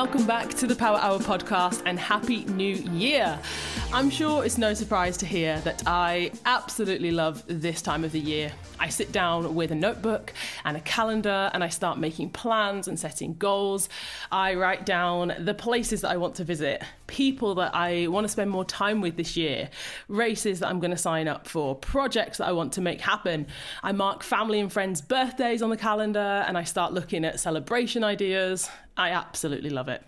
[0.00, 3.38] welcome back to the Power Hour podcast and Happy New Year.
[3.92, 8.18] I'm sure it's no surprise to hear that I absolutely love this time of the
[8.18, 8.50] year.
[8.78, 10.32] I sit down with a notebook
[10.64, 13.90] and a calendar and I start making plans and setting goals.
[14.32, 18.28] I write down the places that I want to visit, people that I want to
[18.28, 19.68] spend more time with this year,
[20.08, 23.46] races that I'm going to sign up for, projects that I want to make happen.
[23.82, 28.02] I mark family and friends' birthdays on the calendar and I start looking at celebration
[28.02, 28.70] ideas.
[28.96, 30.02] I absolutely love it.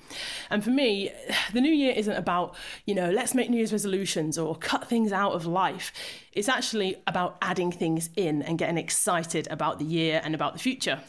[0.50, 1.10] And for me,
[1.52, 2.54] the new year isn't about,
[2.84, 5.92] you know, let's make New Year's resolutions or cut things out of life.
[6.32, 10.58] It's actually about adding things in and getting excited about the year and about the
[10.58, 11.00] future.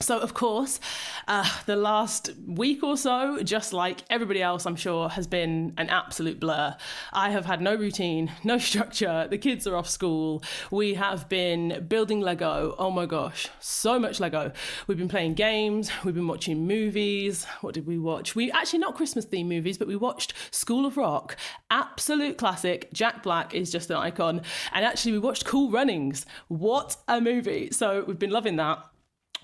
[0.00, 0.80] So, of course,
[1.28, 5.88] uh, the last week or so, just like everybody else, I'm sure, has been an
[5.90, 6.76] absolute blur.
[7.12, 9.26] I have had no routine, no structure.
[9.30, 10.42] The kids are off school.
[10.70, 12.74] We have been building Lego.
[12.78, 14.52] Oh my gosh, so much Lego.
[14.86, 15.90] We've been playing games.
[16.04, 17.44] We've been watching movies.
[17.60, 18.34] What did we watch?
[18.34, 21.36] We actually not Christmas themed movies, but we watched School of Rock.
[21.70, 22.92] Absolute classic.
[22.92, 24.42] Jack Black is just an icon.
[24.72, 26.26] And actually, we watched Cool Runnings.
[26.48, 27.70] What a movie.
[27.70, 28.84] So, we've been loving that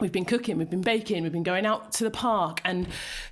[0.00, 2.60] we've been cooking, we've been baking, we've been going out to the park.
[2.64, 2.86] And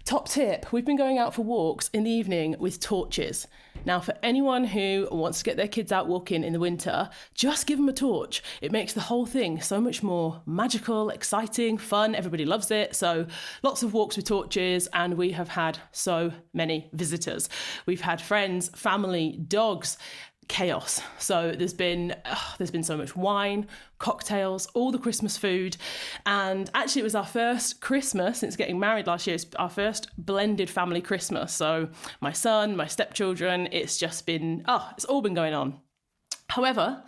[0.05, 3.47] top tip, we've been going out for walks in the evening with torches.
[3.85, 7.67] Now, for anyone who wants to get their kids out walking in the winter, just
[7.67, 8.43] give them a torch.
[8.61, 12.15] It makes the whole thing so much more magical, exciting, fun.
[12.15, 12.97] Everybody loves it.
[12.97, 13.27] So,
[13.63, 17.49] lots of walks with torches, and we have had so many visitors.
[17.85, 19.99] We've had friends, family, dogs
[20.49, 21.01] chaos.
[21.19, 22.15] So there's been
[22.59, 23.67] there's been so much wine,
[23.99, 25.77] cocktails, all the Christmas food,
[26.25, 29.35] and actually it was our first Christmas since getting married last year.
[29.35, 31.53] It's our first blended family Christmas.
[31.53, 31.89] So
[32.21, 35.81] my son, my stepchildren, it's just been oh, it's all been going on.
[36.49, 37.03] However,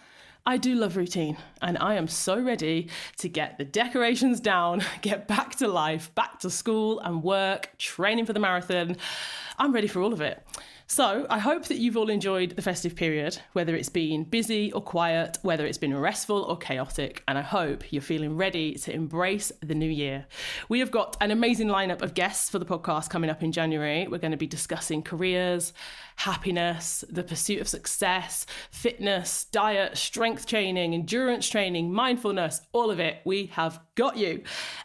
[0.49, 5.29] I do love routine and I am so ready to get the decorations down, get
[5.29, 8.97] back to life, back to school and work, training for the marathon.
[9.59, 10.43] I'm ready for all of it.
[10.91, 14.81] So I hope that you've all enjoyed the festive period, whether it's been busy or
[14.81, 19.53] quiet, whether it's been restful or chaotic, and I hope you're feeling ready to embrace
[19.61, 20.25] the new year.
[20.71, 24.09] We have got an amazing lineup of guests for the podcast coming up in January.
[24.09, 25.75] We're going to be discussing careers,
[26.17, 33.19] happiness, the pursuit of success, fitness, diet, strength training, endurance training, mindfulness, all of it.
[33.27, 34.43] We have got you.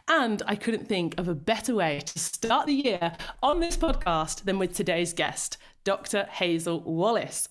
[0.10, 4.44] And I couldn't think of a better way to start the year on this podcast
[4.44, 5.58] than with today's guest.
[5.84, 6.26] Dr.
[6.32, 7.48] Hazel Wallace.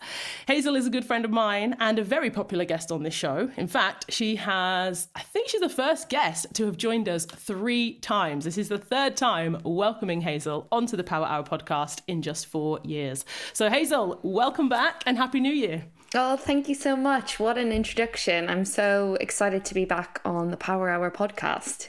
[0.47, 3.51] Hazel is a good friend of mine and a very popular guest on this show.
[3.57, 7.99] In fact, she has, I think she's the first guest to have joined us three
[7.99, 8.45] times.
[8.45, 12.81] This is the third time welcoming Hazel onto the Power Hour podcast in just four
[12.85, 13.25] years.
[13.53, 15.85] So, Hazel, welcome back and Happy New Year.
[16.15, 17.41] Oh, thank you so much.
[17.41, 18.51] What an introduction.
[18.51, 21.89] I'm so excited to be back on the Power Hour podcast.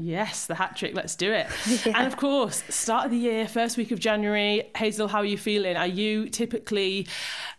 [0.00, 0.94] Yes, the hat trick.
[0.94, 1.46] Let's do it.
[1.86, 1.98] Yeah.
[1.98, 4.70] And of course, start of the year, first week of January.
[4.76, 5.76] Hazel, how are you feeling?
[5.76, 7.06] Are you typically,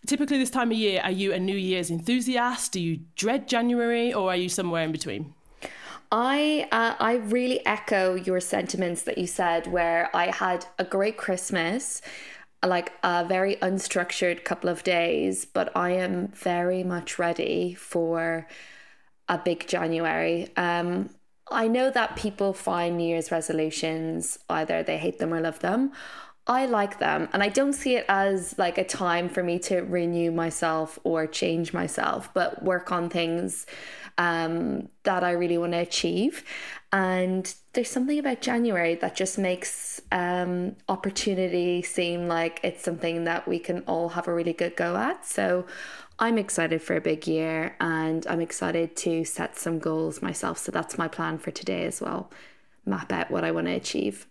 [0.06, 2.72] typically this time of year, are you a New Year's enthusiast?
[2.72, 5.34] Do you dread January, or are you somewhere in between?
[6.12, 11.18] I uh, I really echo your sentiments that you said, where I had a great
[11.18, 12.02] Christmas
[12.66, 18.48] like a very unstructured couple of days, but I am very much ready for
[19.30, 20.50] a big January.
[20.58, 21.10] Um,
[21.52, 25.92] I know that people find New Year's resolutions either they hate them or love them.
[26.46, 29.82] I like them and I don't see it as like a time for me to
[29.82, 33.66] renew myself or change myself, but work on things
[34.18, 36.44] um, that I really want to achieve.
[36.94, 43.46] And there's something about January that just makes um, opportunity seem like it's something that
[43.48, 45.26] we can all have a really good go at.
[45.26, 45.66] So
[46.20, 50.58] I'm excited for a big year and I'm excited to set some goals myself.
[50.58, 52.32] So that's my plan for today as well.
[52.86, 54.26] Map out what I want to achieve.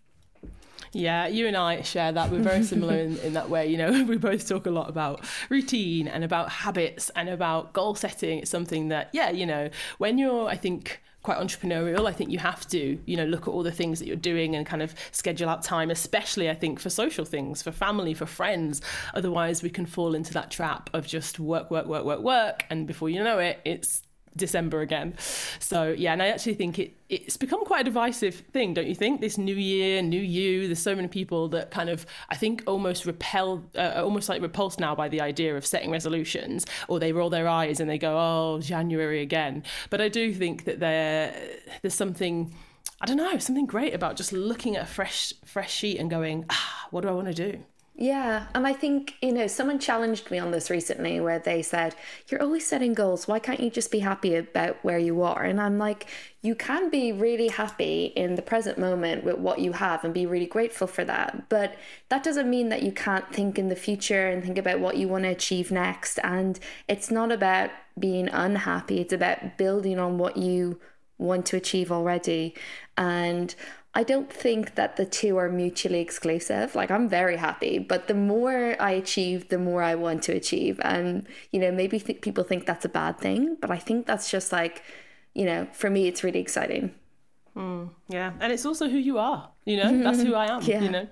[0.93, 2.31] Yeah, you and I share that.
[2.31, 3.67] We're very similar in, in that way.
[3.69, 7.95] You know, we both talk a lot about routine and about habits and about goal
[7.95, 8.41] setting.
[8.41, 12.07] It's something that, yeah, you know, when you're, I think, quite entrepreneurial.
[12.07, 14.55] I think you have to, you know, look at all the things that you're doing
[14.55, 18.27] and kind of schedule out time, especially I think for social things, for family, for
[18.27, 18.81] friends.
[19.13, 22.87] Otherwise, we can fall into that trap of just work, work, work, work, work, and
[22.87, 24.03] before you know it, it's
[24.37, 25.15] December again.
[25.59, 28.95] So yeah, and I actually think it it's become quite a divisive thing, don't you
[28.95, 29.21] think?
[29.21, 30.67] This new year, new you.
[30.67, 34.81] There's so many people that kind of I think almost repel, uh, almost like repulsed
[34.81, 38.17] now by the idea of setting resolutions, or they roll their eyes and they go,
[38.19, 41.35] "Oh, January again." But I do think that there
[41.83, 42.55] there's something.
[42.99, 46.47] I don't know, something great about just looking at a fresh fresh sheet and going,
[46.49, 47.63] ah, what do I want to do?
[47.99, 48.49] Yeah.
[48.55, 51.95] And I think, you know, someone challenged me on this recently where they said,
[52.29, 53.27] You're always setting goals.
[53.27, 55.43] Why can't you just be happy about where you are?
[55.43, 56.07] And I'm like,
[56.43, 60.27] You can be really happy in the present moment with what you have and be
[60.27, 61.49] really grateful for that.
[61.49, 61.77] But
[62.11, 65.09] that doesn't mean that you can't think in the future and think about what you
[65.09, 66.19] want to achieve next.
[66.23, 70.79] And it's not about being unhappy, it's about building on what you
[71.17, 72.55] want to achieve already.
[72.99, 73.55] And
[73.97, 76.75] I don't think that the two are mutually exclusive.
[76.75, 80.79] Like I'm very happy, but the more I achieve, the more I want to achieve.
[80.85, 84.31] And you know, maybe th- people think that's a bad thing, but I think that's
[84.31, 84.83] just like,
[85.33, 86.95] you know, for me, it's really exciting.
[87.57, 89.51] Mm, yeah, and it's also who you are.
[89.65, 90.03] You know, mm-hmm.
[90.05, 90.63] that's who I am.
[90.63, 90.81] yeah.
[90.81, 91.09] You know.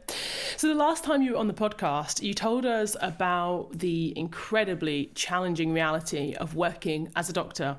[0.56, 5.10] So the last time you were on the podcast, you told us about the incredibly
[5.16, 7.76] challenging reality of working as a doctor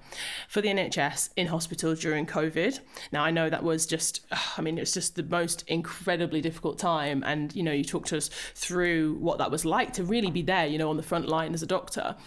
[0.49, 2.81] for the NHS in hospital during COVID.
[3.13, 4.25] Now I know that was just,
[4.57, 8.17] I mean, it's just the most incredibly difficult time, and you know, you talked to
[8.17, 11.29] us through what that was like to really be there, you know, on the front
[11.29, 12.17] line as a doctor.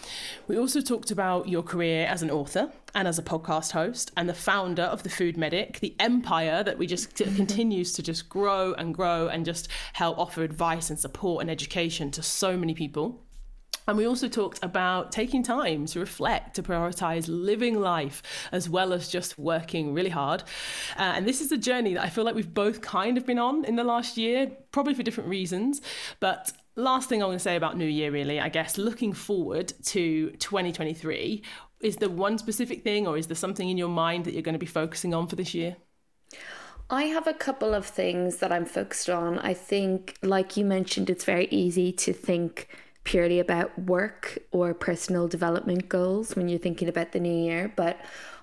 [0.47, 4.27] We also talked about your career as an author and as a podcast host and
[4.27, 8.73] the founder of the Food Medic, the empire that we just continues to just grow
[8.73, 13.21] and grow and just help offer advice and support and education to so many people.
[13.89, 18.21] And we also talked about taking time to reflect, to prioritize living life
[18.51, 20.43] as well as just working really hard.
[20.95, 23.39] Uh, and this is a journey that I feel like we've both kind of been
[23.39, 25.81] on in the last year, probably for different reasons.
[26.19, 29.73] But last thing I want to say about New Year, really, I guess, looking forward
[29.85, 31.41] to 2023,
[31.81, 34.53] is there one specific thing or is there something in your mind that you're going
[34.53, 35.77] to be focusing on for this year?
[36.89, 39.37] I have a couple of things that I'm focused on.
[39.39, 42.67] I think, like you mentioned, it's very easy to think
[43.03, 47.71] purely about work or personal development goals when you're thinking about the new year.
[47.75, 47.99] But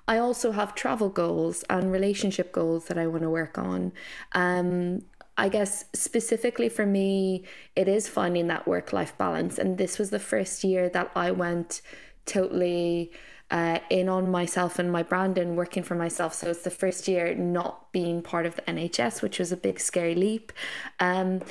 [0.07, 3.93] I also have travel goals and relationship goals that I want to work on.
[4.33, 5.03] Um,
[5.37, 7.45] I guess specifically for me,
[7.75, 9.59] it is finding that work life balance.
[9.59, 11.83] And this was the first year that I went
[12.25, 13.11] totally
[13.51, 16.35] uh, in on myself and my brand and working for myself.
[16.35, 19.79] So it's the first year not being part of the NHS, which was a big
[19.81, 20.53] scary leap.
[20.99, 21.43] Um,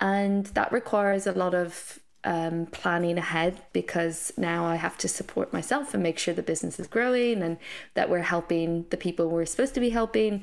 [0.00, 5.52] and that requires a lot of um, planning ahead because now I have to support
[5.52, 7.56] myself and make sure the business is growing and
[7.94, 10.42] that we're helping the people we're supposed to be helping.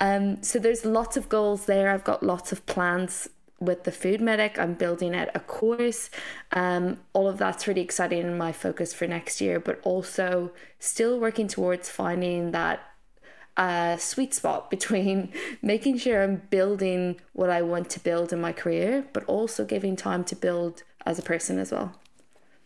[0.00, 1.90] Um, so there's lots of goals there.
[1.90, 3.28] I've got lots of plans
[3.60, 6.10] with the food medic i'm building out a course.
[6.52, 11.18] Um, all of that's really exciting and my focus for next year but also still
[11.18, 12.80] working towards finding that
[13.56, 15.32] uh, sweet spot between
[15.62, 19.96] making sure i'm building what i want to build in my career but also giving
[19.96, 21.94] time to build as a person as well.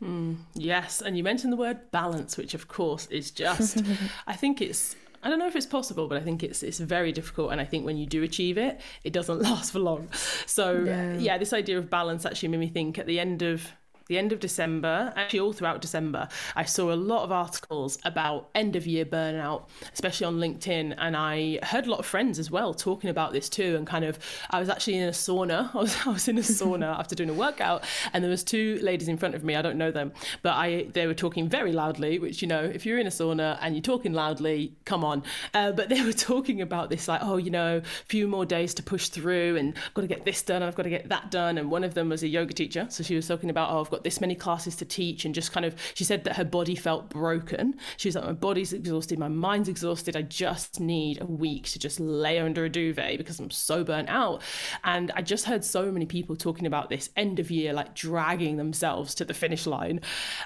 [0.03, 3.83] Mm, yes and you mentioned the word balance which of course is just
[4.27, 7.13] i think it's I don't know if it's possible, but I think it's it's very
[7.13, 7.53] difficult.
[7.53, 10.09] And I think when you do achieve it, it doesn't last for long.
[10.47, 10.85] So
[11.19, 13.73] yeah, this idea of balance actually made me think at the end of
[14.13, 18.51] the end of December, actually all throughout December, I saw a lot of articles about
[18.55, 20.95] end of year burnout, especially on LinkedIn.
[20.99, 23.75] And I heard a lot of friends as well talking about this too.
[23.75, 24.19] And kind of,
[24.51, 25.71] I was actually in a sauna.
[25.75, 28.79] I was, I was in a sauna after doing a workout, and there was two
[28.83, 29.57] ladies in front of me.
[29.57, 30.13] I don't know them,
[30.43, 32.19] but I they were talking very loudly.
[32.19, 35.23] Which you know, if you're in a sauna and you're talking loudly, come on.
[35.55, 38.75] Uh, but they were talking about this like, oh, you know, a few more days
[38.75, 41.09] to push through, and I've got to get this done, and I've got to get
[41.09, 41.57] that done.
[41.57, 43.91] And one of them was a yoga teacher, so she was talking about, oh, I've
[43.91, 46.75] got this many classes to teach and just kind of she said that her body
[46.75, 47.75] felt broken.
[47.97, 51.79] She was like my body's exhausted my mind's exhausted i just need a week to
[51.79, 54.43] just lay under a duvet because i'm so burnt out.
[54.85, 58.57] And i just heard so many people talking about this end of year like dragging
[58.57, 60.01] themselves to the finish line.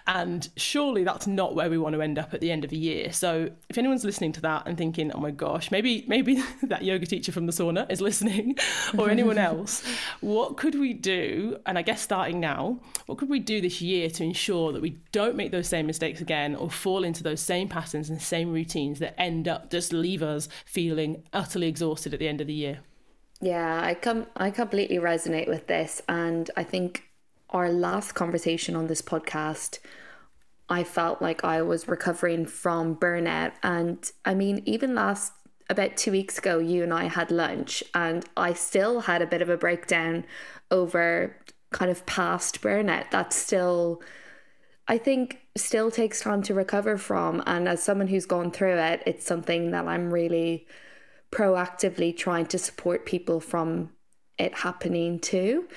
[0.07, 2.77] And surely that's not where we want to end up at the end of the
[2.77, 3.13] year.
[3.13, 7.07] So if anyone's listening to that and thinking oh my gosh maybe maybe that yoga
[7.07, 8.57] teacher from the sauna is listening
[8.99, 9.83] or anyone else
[10.21, 11.57] what could we do?
[11.67, 14.99] And i guess starting now what could we do this year to ensure that we
[15.13, 18.99] don't make those same mistakes again or fall into those same patterns and same routines
[18.99, 22.81] that end up just leave us feeling utterly exhausted at the end of the year.
[23.41, 27.05] Yeah, I come I completely resonate with this and I think
[27.51, 29.79] our last conversation on this podcast
[30.69, 35.33] I felt like I was recovering from burnout and I mean even last
[35.69, 39.43] about 2 weeks ago you and I had lunch and I still had a bit
[39.43, 40.25] of a breakdown
[40.71, 41.37] over
[41.77, 44.01] kind of past burnout that still
[44.89, 47.43] I think still takes time to recover from.
[47.45, 50.67] And as someone who's gone through it it's something that I'm really
[51.31, 53.91] proactively trying to support people from
[54.39, 55.69] it happening too.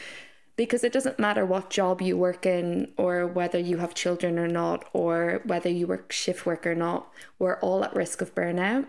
[0.56, 4.48] Because it doesn't matter what job you work in or whether you have children or
[4.48, 8.86] not or whether you work shift work or not we're all at risk of burnout.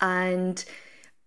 [0.00, 0.64] And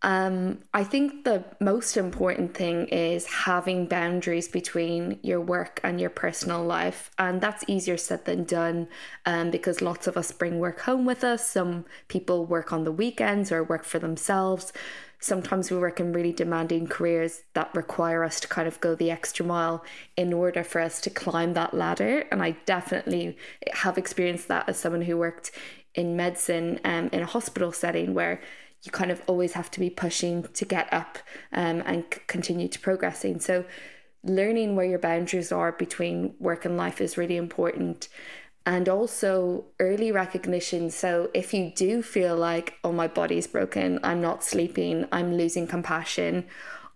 [0.03, 6.09] Um, I think the most important thing is having boundaries between your work and your
[6.09, 7.11] personal life.
[7.19, 8.87] And that's easier said than done
[9.27, 11.47] um, because lots of us bring work home with us.
[11.47, 14.73] Some people work on the weekends or work for themselves.
[15.19, 19.11] Sometimes we work in really demanding careers that require us to kind of go the
[19.11, 19.85] extra mile
[20.17, 22.25] in order for us to climb that ladder.
[22.31, 23.37] And I definitely
[23.71, 25.51] have experienced that as someone who worked
[25.93, 28.41] in medicine um, in a hospital setting where
[28.83, 31.19] you kind of always have to be pushing to get up
[31.51, 33.39] um, and c- continue to progressing.
[33.39, 33.65] So
[34.23, 38.07] learning where your boundaries are between work and life is really important.
[38.65, 40.91] And also early recognition.
[40.91, 45.67] So if you do feel like, oh, my body's broken, I'm not sleeping, I'm losing
[45.67, 46.45] compassion,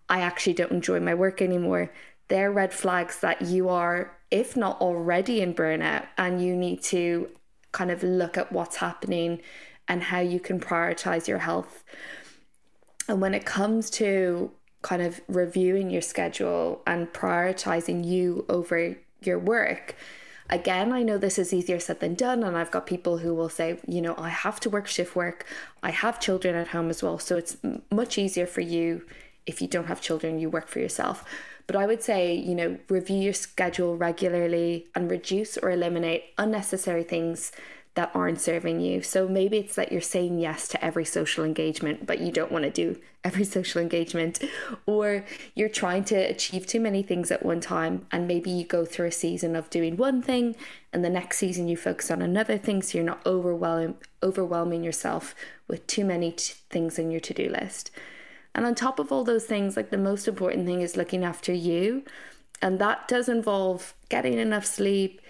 [0.08, 1.92] I actually don't enjoy my work anymore,
[2.28, 7.30] they're red flags that you are, if not already in burnout, and you need to
[7.72, 9.42] kind of look at what's happening
[9.88, 11.84] and how you can prioritize your health.
[13.08, 14.52] And when it comes to
[14.82, 19.96] kind of reviewing your schedule and prioritizing you over your work,
[20.50, 22.44] again, I know this is easier said than done.
[22.44, 25.46] And I've got people who will say, you know, I have to work shift work,
[25.84, 27.20] I have children at home as well.
[27.20, 27.58] So it's
[27.92, 29.06] much easier for you
[29.46, 31.24] if you don't have children, you work for yourself.
[31.68, 37.04] But I would say, you know, review your schedule regularly and reduce or eliminate unnecessary
[37.04, 37.52] things
[37.96, 39.02] that aren't serving you.
[39.02, 42.66] So maybe it's that you're saying yes to every social engagement, but you don't want
[42.66, 44.44] to do every social engagement,
[44.86, 45.26] or
[45.56, 48.06] you're trying to achieve too many things at one time.
[48.12, 50.58] And maybe you go through a season of doing one thing,
[50.92, 52.82] and the next season you focus on another thing.
[52.82, 55.34] So you're not overwhelming, overwhelming yourself
[55.68, 57.92] with too many t- things in your to do list.
[58.54, 61.54] And on top of all those things, like the most important thing is looking after
[61.54, 62.04] you.
[62.62, 65.22] And that does involve getting enough sleep,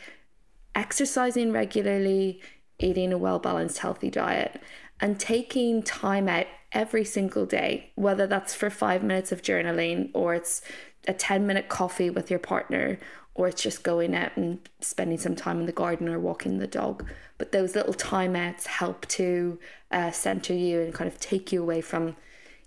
[0.75, 2.41] exercising regularly,
[2.79, 4.62] eating a well balanced, healthy diet,
[5.00, 10.36] and taking time out every single day, whether that's for five minutes of journaling or
[10.36, 10.62] it's
[11.08, 12.98] a 10 minute coffee with your partner
[13.34, 16.67] or it's just going out and spending some time in the garden or walking the
[16.67, 17.05] dog.
[17.38, 19.60] But those little timeouts help to
[19.91, 22.15] uh, center you and kind of take you away from,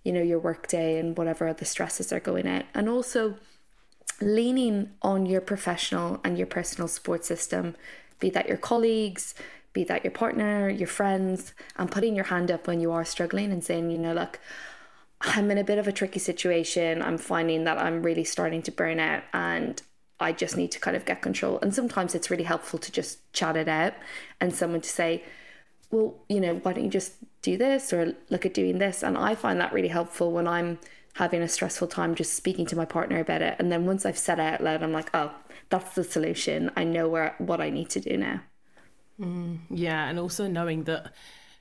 [0.05, 2.65] you know, your workday and whatever other stresses are going out.
[2.75, 3.37] And also
[4.21, 7.75] leaning on your professional and your personal support system,
[8.19, 9.35] be that your colleagues,
[9.79, 13.53] be that your partner, your friends, and putting your hand up when you are struggling
[13.53, 14.41] and saying, you know, look,
[15.21, 17.01] I'm in a bit of a tricky situation.
[17.01, 19.81] I'm finding that I'm really starting to burn out and
[20.19, 21.61] I just need to kind of get control.
[21.63, 23.95] And sometimes it's really helpful to just chat it out
[24.41, 25.23] and someone to say,
[25.93, 29.05] well, you know, why don't you just do this or look at doing this?
[29.05, 30.81] And I find that really helpful when I'm
[31.15, 33.55] having a stressful time just speaking to my partner about it.
[33.61, 35.31] And then once I've said it out loud, I'm like, oh,
[35.71, 36.73] that's the solution.
[36.77, 38.41] I know where what I need to do now.
[39.21, 41.13] Mm, yeah, and also knowing that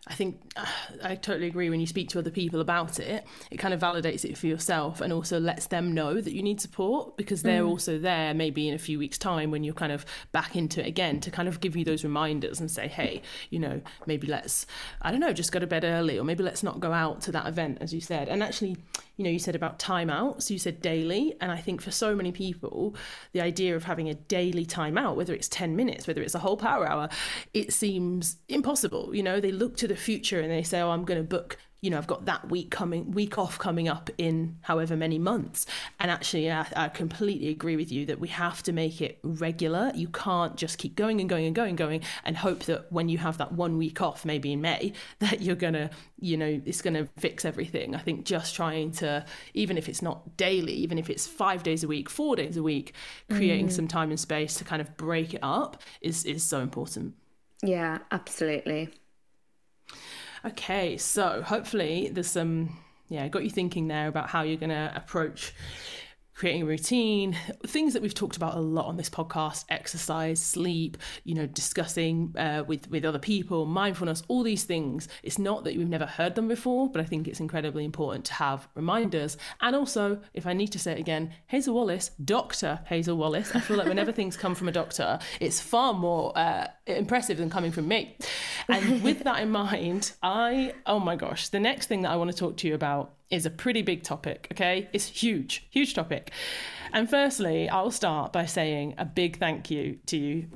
[0.07, 0.39] I think
[1.03, 4.25] I totally agree when you speak to other people about it, it kind of validates
[4.25, 7.69] it for yourself and also lets them know that you need support because they're mm.
[7.69, 10.87] also there maybe in a few weeks' time when you're kind of back into it
[10.87, 14.65] again to kind of give you those reminders and say, hey, you know, maybe let's,
[15.01, 17.31] I don't know, just go to bed early or maybe let's not go out to
[17.33, 18.29] that event, as you said.
[18.29, 18.77] And actually,
[19.17, 21.36] you know, you said about timeouts, you said daily.
[21.41, 22.95] And I think for so many people,
[23.33, 26.57] the idea of having a daily timeout, whether it's 10 minutes, whether it's a whole
[26.57, 27.09] power hour,
[27.53, 29.15] it seems impossible.
[29.15, 31.57] You know, they look to the future and they say, oh, I'm going to book
[31.81, 35.67] you know, I've got that week coming, week off coming up in however many months.
[36.00, 39.91] And actually, I, I, completely agree with you that we have to make it regular.
[39.93, 43.10] You can't just keep going and going and going and going and hope that when
[43.10, 46.81] you have that one week off, maybe in May, that you're gonna, you know, it's
[46.81, 47.93] gonna fix everything.
[47.93, 51.84] I think just trying to, even if it's not daily, even if it's five days
[51.84, 52.93] a week, four days a week,
[53.29, 53.72] creating mm.
[53.72, 57.13] some time and space to kind of break it up is is so important.
[57.63, 58.89] Yeah, absolutely.
[60.46, 62.77] Okay, so hopefully there's some
[63.10, 65.53] yeah, got you thinking there about how you're going to approach
[66.38, 70.96] creating a routine, things that we've talked about a lot on this podcast, exercise, sleep,
[71.24, 75.08] you know, discussing uh, with with other people, mindfulness, all these things.
[75.24, 78.34] It's not that we've never heard them before, but I think it's incredibly important to
[78.34, 79.36] have reminders.
[79.62, 83.56] And also, if I need to say it again, Hazel Wallace, Doctor Hazel Wallace.
[83.56, 87.50] I feel like whenever things come from a doctor, it's far more uh, impressive than
[87.50, 88.15] coming from me.
[88.70, 92.29] And with that in mind, I oh my gosh, the next thing that I want
[92.29, 94.89] to talk to you about is a pretty big topic, okay?
[94.93, 96.31] It's huge, huge topic.
[96.93, 100.48] And firstly, I'll start by saying a big thank you to you,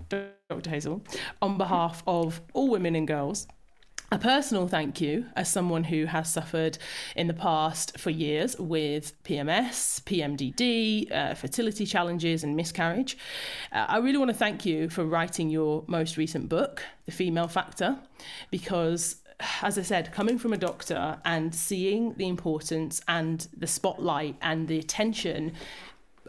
[0.49, 0.69] Dr.
[0.69, 1.03] Hazel,
[1.41, 3.47] on behalf of all women and girls
[4.13, 6.77] a personal thank you as someone who has suffered
[7.15, 13.17] in the past for years with PMS, PMDD, uh, fertility challenges, and miscarriage.
[13.71, 17.47] Uh, I really want to thank you for writing your most recent book, The Female
[17.47, 17.99] Factor,
[18.49, 19.20] because
[19.61, 24.67] as I said, coming from a doctor and seeing the importance and the spotlight and
[24.67, 25.53] the attention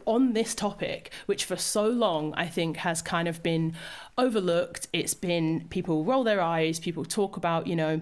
[0.06, 3.74] on this topic, which for so long I think has kind of been
[4.18, 4.88] overlooked.
[4.92, 8.00] It's been people roll their eyes, people talk about, you know,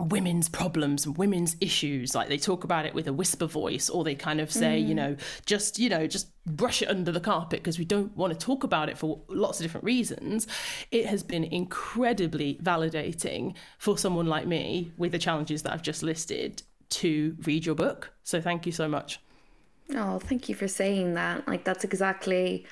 [0.00, 2.14] women's problems and women's issues.
[2.14, 4.88] Like they talk about it with a whisper voice or they kind of say mm.
[4.88, 8.32] you know just you know just brush it under the carpet because we don't want
[8.32, 10.46] to talk about it for lots of different reasons.
[10.90, 16.02] It has been incredibly validating for someone like me with the challenges that I've just
[16.02, 18.12] listed to read your book.
[18.22, 19.20] So thank you so much.
[19.94, 21.46] Oh thank you for saying that.
[21.48, 22.66] Like that's exactly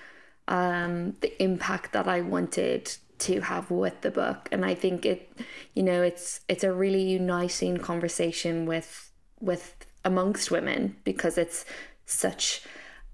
[0.49, 4.49] um, the impact that I wanted to have with the book.
[4.53, 5.31] And i think it
[5.75, 11.65] you know it's it's a really uniting conversation with with amongst women because it's
[12.07, 12.63] such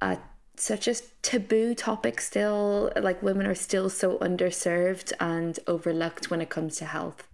[0.00, 0.18] a
[0.56, 2.92] such a taboo topic still.
[2.96, 7.26] Like women are still so underserved and overlooked when it comes to health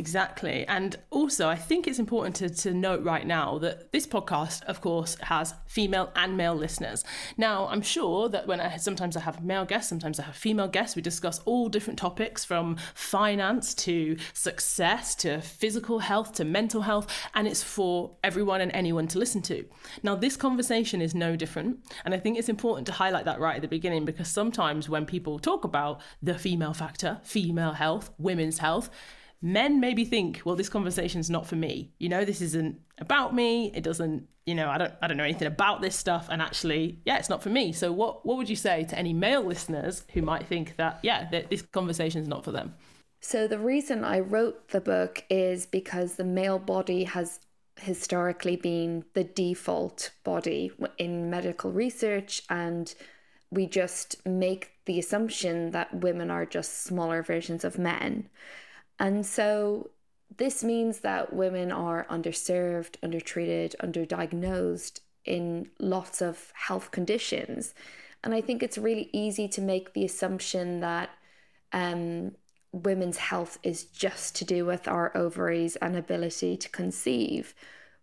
[0.00, 0.66] Exactly.
[0.66, 4.80] And also, I think it's important to, to note right now that this podcast, of
[4.80, 7.04] course, has female and male listeners.
[7.36, 10.68] Now, I'm sure that when I sometimes I have male guests, sometimes I have female
[10.68, 16.80] guests, we discuss all different topics from finance to success to physical health to mental
[16.80, 19.66] health, and it's for everyone and anyone to listen to.
[20.02, 21.76] Now, this conversation is no different.
[22.06, 25.04] And I think it's important to highlight that right at the beginning because sometimes when
[25.04, 28.88] people talk about the female factor, female health, women's health,
[29.42, 31.92] men maybe think, well, this conversation's not for me.
[31.98, 33.72] You know, this isn't about me.
[33.74, 36.28] It doesn't, you know, I don't I don't know anything about this stuff.
[36.30, 37.72] And actually, yeah, it's not for me.
[37.72, 41.28] So what what would you say to any male listeners who might think that, yeah,
[41.30, 42.74] that this conversation's not for them?
[43.20, 47.40] So the reason I wrote the book is because the male body has
[47.78, 52.94] historically been the default body in medical research and
[53.50, 58.28] we just make the assumption that women are just smaller versions of men.
[59.00, 59.90] And so
[60.36, 67.74] this means that women are underserved, undertreated, underdiagnosed in lots of health conditions.
[68.22, 71.10] And I think it's really easy to make the assumption that
[71.72, 72.32] um,
[72.72, 77.54] women's health is just to do with our ovaries and ability to conceive,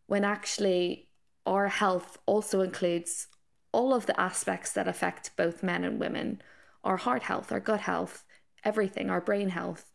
[0.07, 1.07] when actually
[1.45, 3.27] our health also includes
[3.71, 6.41] all of the aspects that affect both men and women
[6.83, 8.23] our heart health, our gut health,
[8.63, 9.91] everything, our brain health.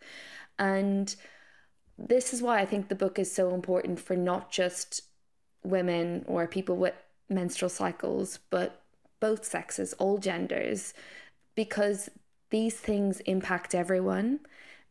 [0.63, 1.15] And
[1.99, 5.03] this is why I think the book is so important for not just
[5.65, 6.95] women or people with
[7.29, 8.81] menstrual cycles, but
[9.19, 10.95] both sexes, all genders,
[11.57, 12.11] because
[12.51, 14.39] these things impact everyone.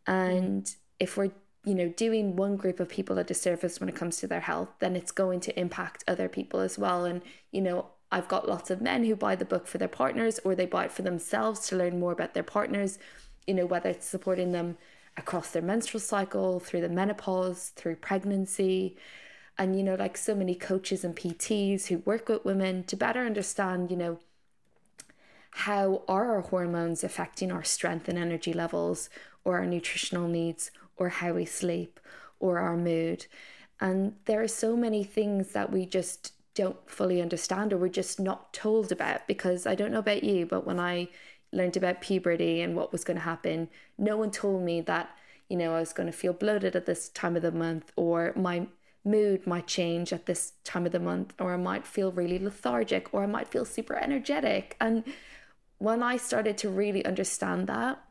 [0.08, 0.38] Mm.
[0.38, 1.32] And if we're
[1.64, 4.70] you know doing one group of people a disservice when it comes to their health
[4.80, 8.72] then it's going to impact other people as well and you know i've got lots
[8.72, 11.68] of men who buy the book for their partners or they buy it for themselves
[11.68, 12.98] to learn more about their partners
[13.46, 14.76] you know whether it's supporting them
[15.17, 18.97] across their menstrual cycle, through the menopause, through pregnancy.
[19.58, 23.21] And, you know, like so many coaches and PTs who work with women to better
[23.26, 24.19] understand, you know,
[25.52, 29.10] how are our hormones affecting our strength and energy levels
[29.43, 32.00] or our nutritional needs or how we sleep
[32.39, 33.26] or our mood.
[33.80, 38.19] And there are so many things that we just don't fully understand or we're just
[38.19, 41.08] not told about because I don't know about you, but when I
[41.52, 45.16] learned about puberty and what was going to happen, no one told me that,
[45.50, 48.34] you know, I was going to feel bloated at this time of the month or
[48.36, 48.68] my
[49.04, 53.14] mood might change at this time of the month or I might feel really lethargic
[53.14, 54.76] or I might feel super energetic.
[54.80, 55.04] And
[55.78, 58.02] when I started to really understand that,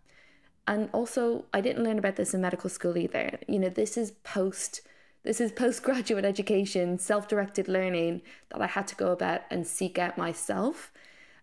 [0.66, 3.38] and also I didn't learn about this in medical school either.
[3.48, 4.82] You know, this is post
[5.22, 10.16] this is postgraduate education, self-directed learning that I had to go about and seek out
[10.16, 10.92] myself.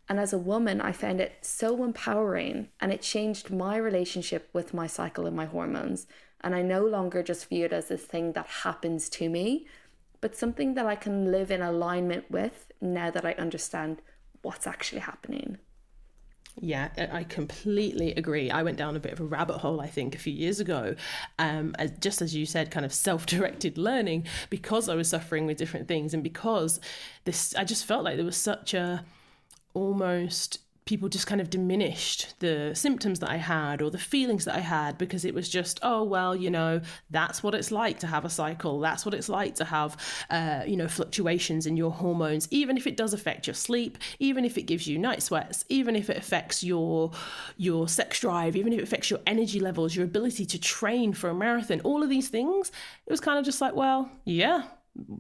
[0.10, 4.74] And as a woman, I found it so empowering and it changed my relationship with
[4.74, 6.08] my cycle and my hormones.
[6.42, 9.68] And I no longer just view it as this thing that happens to me,
[10.22, 14.02] but something that I can live in alignment with now that I understand
[14.42, 15.58] what's actually happening.
[16.60, 18.50] Yeah, I completely agree.
[18.50, 20.96] I went down a bit of a rabbit hole, I think, a few years ago.
[21.38, 25.88] Um, just as you said, kind of self-directed learning because I was suffering with different
[25.88, 26.80] things, and because
[27.26, 29.06] this, I just felt like there was such a
[29.78, 34.56] almost people just kind of diminished the symptoms that I had or the feelings that
[34.56, 38.08] I had because it was just, oh, well, you know, that's what it's like to
[38.08, 38.80] have a cycle.
[38.80, 39.98] That's what it's like to have,
[40.30, 44.46] uh, you know, fluctuations in your hormones, even if it does affect your sleep, even
[44.46, 47.12] if it gives you night sweats, even if it affects your
[47.58, 51.30] your sex drive, even if it affects your energy levels, your ability to train for
[51.30, 52.72] a marathon, all of these things.
[53.06, 54.64] It was kind of just like, well, yeah,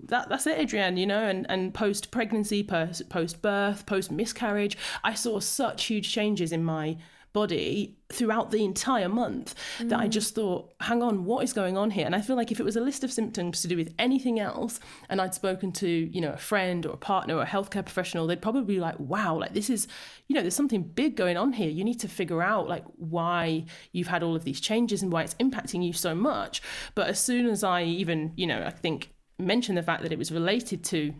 [0.05, 0.97] that that's it, Adrienne.
[0.97, 6.51] You know, and and post pregnancy, post birth, post miscarriage, I saw such huge changes
[6.51, 6.97] in my
[7.37, 9.89] body throughout the entire month mm.
[9.89, 12.03] that I just thought, hang on, what is going on here?
[12.05, 14.39] And I feel like if it was a list of symptoms to do with anything
[14.39, 17.85] else, and I'd spoken to, you know, a friend or a partner or a healthcare
[17.85, 19.87] professional, they'd probably be like, wow, like this is,
[20.27, 21.69] you know, there's something big going on here.
[21.69, 25.21] You need to figure out like why you've had all of these changes and why
[25.21, 26.63] it's impacting you so much.
[26.95, 30.17] But as soon as I even, you know, I think mentioned the fact that it
[30.17, 31.13] was related to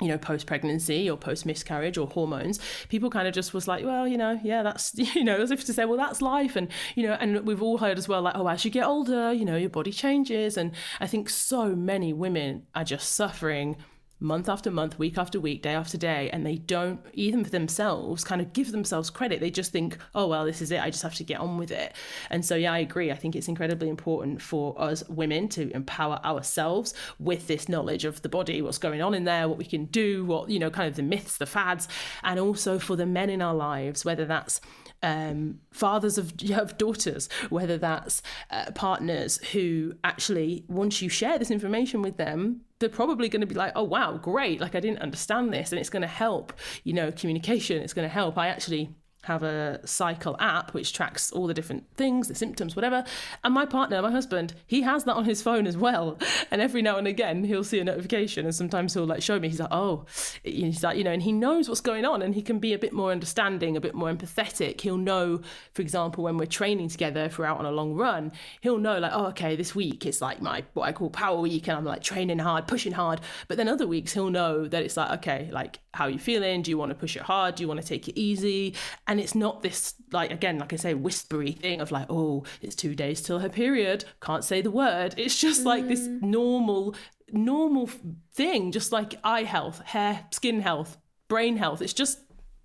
[0.00, 3.84] you know, post pregnancy or post miscarriage or hormones, people kind of just was like,
[3.84, 6.56] well, you know, yeah, that's, you know, as if to say, well, that's life.
[6.56, 9.32] And, you know, and we've all heard as well, like, oh, as you get older,
[9.32, 10.56] you know, your body changes.
[10.56, 13.76] And I think so many women are just suffering
[14.24, 18.24] month after month, week after week, day after day, and they don't, even for themselves,
[18.24, 19.40] kind of give themselves credit.
[19.40, 20.80] They just think, oh, well, this is it.
[20.80, 21.94] I just have to get on with it.
[22.30, 23.12] And so, yeah, I agree.
[23.12, 28.22] I think it's incredibly important for us women to empower ourselves with this knowledge of
[28.22, 30.88] the body, what's going on in there, what we can do, what, you know, kind
[30.88, 31.86] of the myths, the fads,
[32.22, 34.60] and also for the men in our lives, whether that's
[35.04, 41.50] um, fathers of, of daughters, whether that's uh, partners who actually, once you share this
[41.50, 44.60] information with them, they're probably going to be like, oh, wow, great.
[44.60, 45.72] Like, I didn't understand this.
[45.72, 47.80] And it's going to help, you know, communication.
[47.80, 48.36] It's going to help.
[48.36, 48.94] I actually
[49.24, 53.04] have a cycle app which tracks all the different things, the symptoms, whatever.
[53.42, 56.18] And my partner, my husband, he has that on his phone as well.
[56.50, 59.48] And every now and again, he'll see a notification, and sometimes he'll like show me.
[59.48, 60.04] He's like, "Oh,"
[60.44, 62.78] he's like, you know, and he knows what's going on, and he can be a
[62.78, 64.80] bit more understanding, a bit more empathetic.
[64.80, 65.40] He'll know,
[65.72, 68.98] for example, when we're training together, if we're out on a long run, he'll know
[68.98, 71.84] like, "Oh, okay, this week it's like my what I call power week, and I'm
[71.84, 75.48] like training hard, pushing hard." But then other weeks, he'll know that it's like, "Okay,
[75.50, 76.62] like how are you feeling?
[76.62, 77.56] Do you want to push it hard?
[77.56, 78.74] Do you want to take it easy?"
[79.08, 82.74] And it's not this like again like i say whispery thing of like oh it's
[82.74, 84.04] two days till her period.
[84.20, 85.14] Can't say the word.
[85.16, 85.66] It's just mm.
[85.66, 86.22] like this mm.
[86.22, 86.94] normal
[87.30, 87.88] normal
[88.32, 88.72] thing.
[88.72, 90.98] Just like eye health hair skin health
[91.28, 91.82] brain health.
[91.82, 92.18] It's just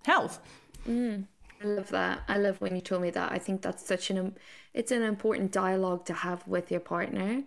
[0.04, 0.40] health.
[0.88, 1.26] Mm.
[1.62, 2.22] i love that.
[2.28, 3.32] I love when you told me that.
[3.32, 4.36] I think that's such an
[4.74, 7.42] it's an important dialogue to have with your partner.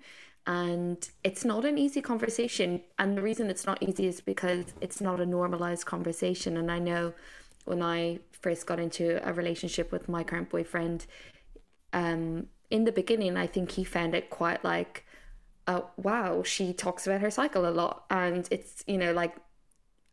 [0.45, 2.81] And it's not an easy conversation.
[2.99, 6.57] And the reason it's not easy is because it's not a normalized conversation.
[6.57, 7.13] And i know
[7.65, 11.07] when I first got into a relationship with my current boyfriend,
[11.93, 15.05] um, in the beginning, I think he found it quite like,
[15.67, 18.03] uh, wow, she talks about her cycle a lot.
[18.09, 19.35] And it's, you know, like,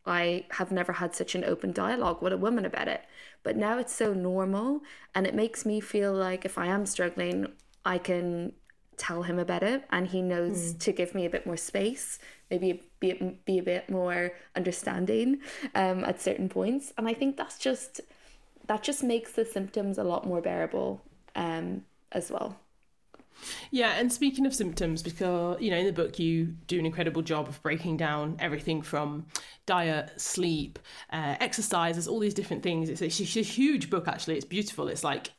[0.05, 3.01] I have never had such an open dialogue with a woman about it.
[3.43, 4.81] But now it's so normal.
[5.13, 7.47] And it makes me feel like if I am struggling,
[7.83, 8.53] I can
[8.97, 10.79] tell him about it and he knows mm.
[10.79, 12.19] to give me a bit more space
[12.51, 15.39] maybe be, be a bit more understanding
[15.73, 18.01] um, at certain points and i think that's just
[18.71, 21.01] that just makes the symptoms a lot more bearable
[21.35, 22.57] um, as well.
[23.69, 27.21] Yeah, and speaking of symptoms, because you know in the book you do an incredible
[27.21, 29.25] job of breaking down everything from
[29.71, 30.79] diet, sleep,
[31.13, 32.89] uh, exercises, all these different things.
[32.89, 34.35] It's a, it's a, huge book actually.
[34.35, 34.89] It's beautiful.
[34.89, 35.29] It's like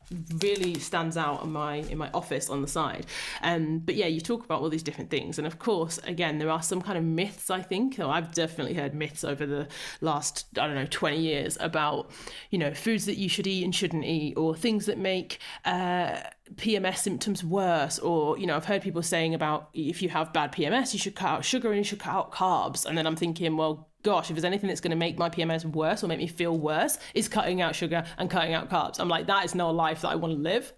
[0.41, 3.05] really stands out in my in my office on the side.
[3.43, 6.49] Um, but yeah, you talk about all these different things, and of course, again, there
[6.49, 7.51] are some kind of myths.
[7.51, 9.69] I think, I've definitely heard myths over the
[10.01, 12.11] last I don't know twenty years about
[12.49, 16.21] you know foods that you should eat and shouldn't eat, or things that make uh,
[16.55, 20.53] PMS symptoms worse, or you know, I've heard people saying about if you have bad
[20.53, 22.87] PMS, you should cut out sugar and you should cut out carbs.
[22.87, 25.65] And then I'm thinking, well, gosh, if there's anything that's going to make my PMS
[25.65, 28.99] worse or make me feel worse, is cutting out sugar and cutting out carbs.
[28.99, 30.73] I'm like, that is not a life that I want to live.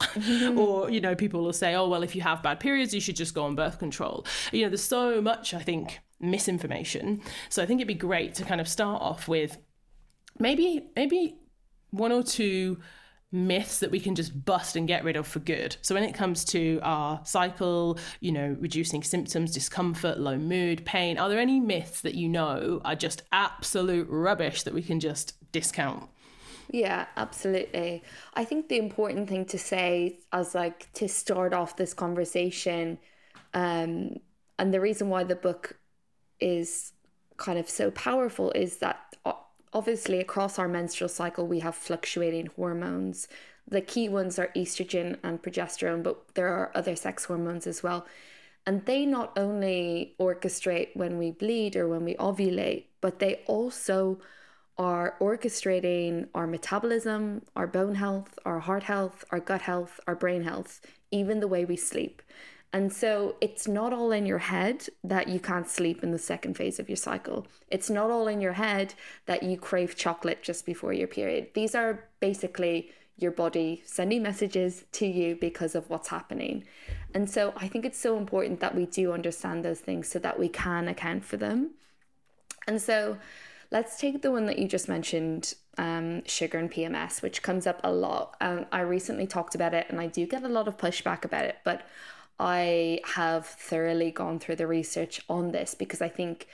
[0.59, 3.17] or, you know, people will say, oh, well, if you have bad periods, you should
[3.17, 4.27] just go on birth control.
[4.53, 7.23] You know, there's so much, I think, misinformation.
[7.49, 9.59] So I think it'd be great to kind of start off with
[10.39, 11.39] maybe, maybe
[11.91, 12.79] one or two
[13.35, 15.77] myths that we can just bust and get rid of for good.
[15.83, 21.19] So when it comes to our cycle, you know, reducing symptoms, discomfort, low mood, pain,
[21.19, 25.35] are there any myths that you know are just absolute rubbish that we can just
[25.53, 26.09] discount?
[26.71, 28.03] Yeah, absolutely.
[28.35, 32.99] I think the important thing to say as like to start off this conversation
[33.55, 34.17] um
[34.59, 35.79] and the reason why the book
[36.41, 36.93] is
[37.39, 39.04] kind of so powerful is that
[39.75, 43.29] obviously across our menstrual cycle we have fluctuating hormones.
[43.69, 48.07] The key ones are estrogen and progesterone but there are other sex hormones as well.
[48.67, 54.21] And they not only orchestrate when we bleed or when we ovulate but they also
[54.79, 60.43] are orchestrating our metabolism our bone health our heart health our gut health our brain
[60.43, 60.81] health
[61.13, 62.23] even the way we sleep
[62.75, 66.57] and so it's not all in your head that you can't sleep in the second
[66.57, 67.47] phase of your cycle.
[67.71, 68.95] It's not all in your head
[69.27, 71.51] that you crave chocolate just before your period.
[71.55, 76.65] These are basically your body sending messages to you because of what's happening.
[77.15, 80.37] And so I think it's so important that we do understand those things so that
[80.37, 81.71] we can account for them.
[82.67, 83.19] And so
[83.71, 87.79] let's take the one that you just mentioned um, sugar and PMS, which comes up
[87.85, 88.37] a lot.
[88.41, 91.45] Um, I recently talked about it and I do get a lot of pushback about
[91.45, 91.87] it, but
[92.39, 96.49] I have thoroughly gone through the research on this because I think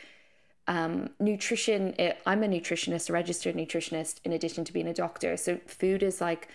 [0.69, 5.37] um, nutrition, it, I'm a nutritionist, a registered nutritionist, in addition to being a doctor.
[5.37, 6.49] So food is like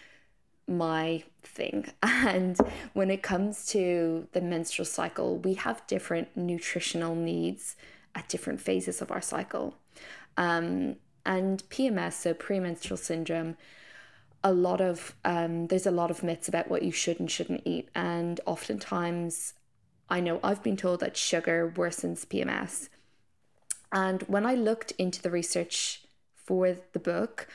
[0.67, 1.91] my thing.
[2.03, 2.57] And
[2.93, 7.75] when it comes to the menstrual cycle, we have different nutritional needs
[8.15, 9.75] at different phases of our cycle.
[10.37, 13.57] Um, and PMS, so premenstrual syndrome,
[14.45, 17.63] a lot of um, there's a lot of myths about what you should and shouldn't
[17.65, 19.55] eat, and oftentimes,
[20.07, 22.87] I know I've been told that sugar worsens PMS.
[23.91, 26.03] And when I looked into the research
[26.35, 27.47] for the book,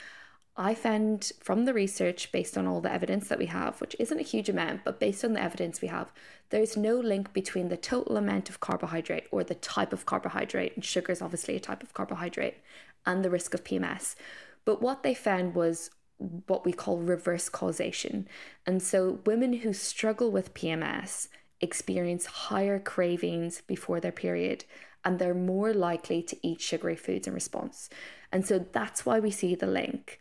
[0.57, 4.19] I found from the research, based on all the evidence that we have, which isn't
[4.19, 6.11] a huge amount, but based on the evidence we have,
[6.49, 10.83] there's no link between the total amount of carbohydrate or the type of carbohydrate, and
[10.83, 12.57] sugar is obviously a type of carbohydrate,
[13.05, 14.15] and the risk of PMS.
[14.65, 15.89] But what they found was
[16.47, 18.27] what we call reverse causation.
[18.65, 21.27] And so women who struggle with PMS
[21.59, 24.65] experience higher cravings before their period
[25.03, 27.89] and they're more likely to eat sugary foods in response.
[28.31, 30.19] And so that's why we see the link.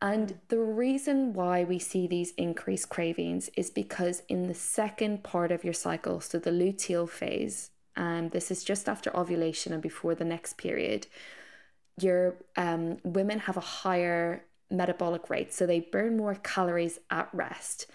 [0.00, 5.52] And the reason why we see these increased cravings is because in the second part
[5.52, 9.82] of your cycle, so the luteal phase, and um, this is just after ovulation and
[9.82, 11.06] before the next period,
[12.00, 17.86] your um, women have a higher metabolic rate, so they burn more calories at rest.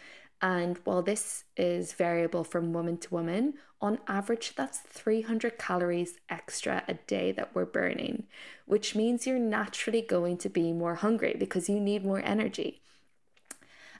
[0.42, 6.84] And while this is variable from woman to woman, on average, that's 300 calories extra
[6.88, 8.24] a day that we're burning,
[8.66, 12.82] which means you're naturally going to be more hungry because you need more energy.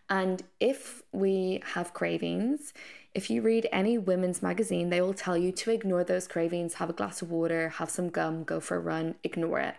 [0.10, 2.74] And if we have cravings,
[3.14, 6.90] if you read any women's magazine, they will tell you to ignore those cravings, have
[6.90, 9.76] a glass of water, have some gum, go for a run, ignore it.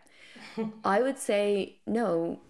[0.84, 2.40] I would say, no,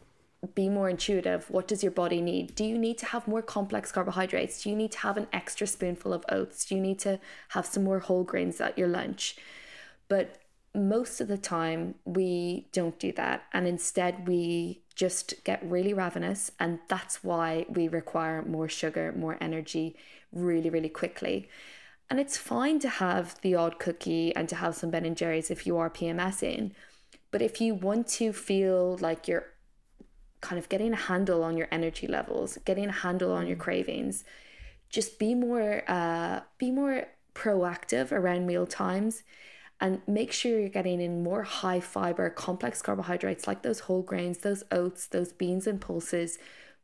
[0.55, 1.51] be more intuitive.
[1.51, 2.55] What does your body need?
[2.55, 4.63] Do you need to have more complex carbohydrates?
[4.63, 6.65] Do you need to have an extra spoonful of oats?
[6.65, 9.37] Do you need to have some more whole grains at your lunch?
[10.07, 10.37] But
[10.75, 13.43] most of the time, we don't do that.
[13.53, 16.53] And instead, we just get really ravenous.
[16.61, 19.97] And that's why we require more sugar, more energy
[20.33, 21.49] really, really quickly.
[22.11, 25.51] And it's fine to have the odd cookie and to have some Ben and Jerry's
[25.51, 26.73] if you are PMSing.
[27.31, 29.47] But if you want to feel like you're
[30.41, 33.61] kind of getting a handle on your energy levels, getting a handle on your mm.
[33.61, 34.25] cravings.
[34.91, 39.23] Just be more uh, be more proactive around meal times
[39.81, 44.39] and make sure you're getting in more high fiber complex carbohydrates like those whole grains,
[44.39, 46.39] those oats, those beans and pulses,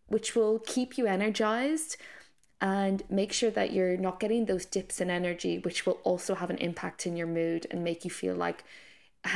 [0.06, 1.96] which will keep you energized
[2.60, 6.50] and make sure that you're not getting those dips in energy, which will also have
[6.50, 8.64] an impact in your mood and make you feel like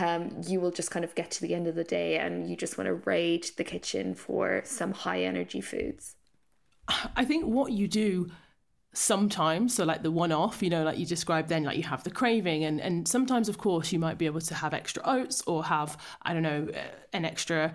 [0.00, 2.56] um, you will just kind of get to the end of the day and you
[2.56, 6.14] just want to raid the kitchen for some high energy foods.
[7.16, 8.30] I think what you do
[8.94, 12.02] sometimes so like the one off you know like you described then like you have
[12.04, 15.42] the craving and and sometimes of course you might be able to have extra oats
[15.46, 16.80] or have i don't know uh,
[17.12, 17.72] an extra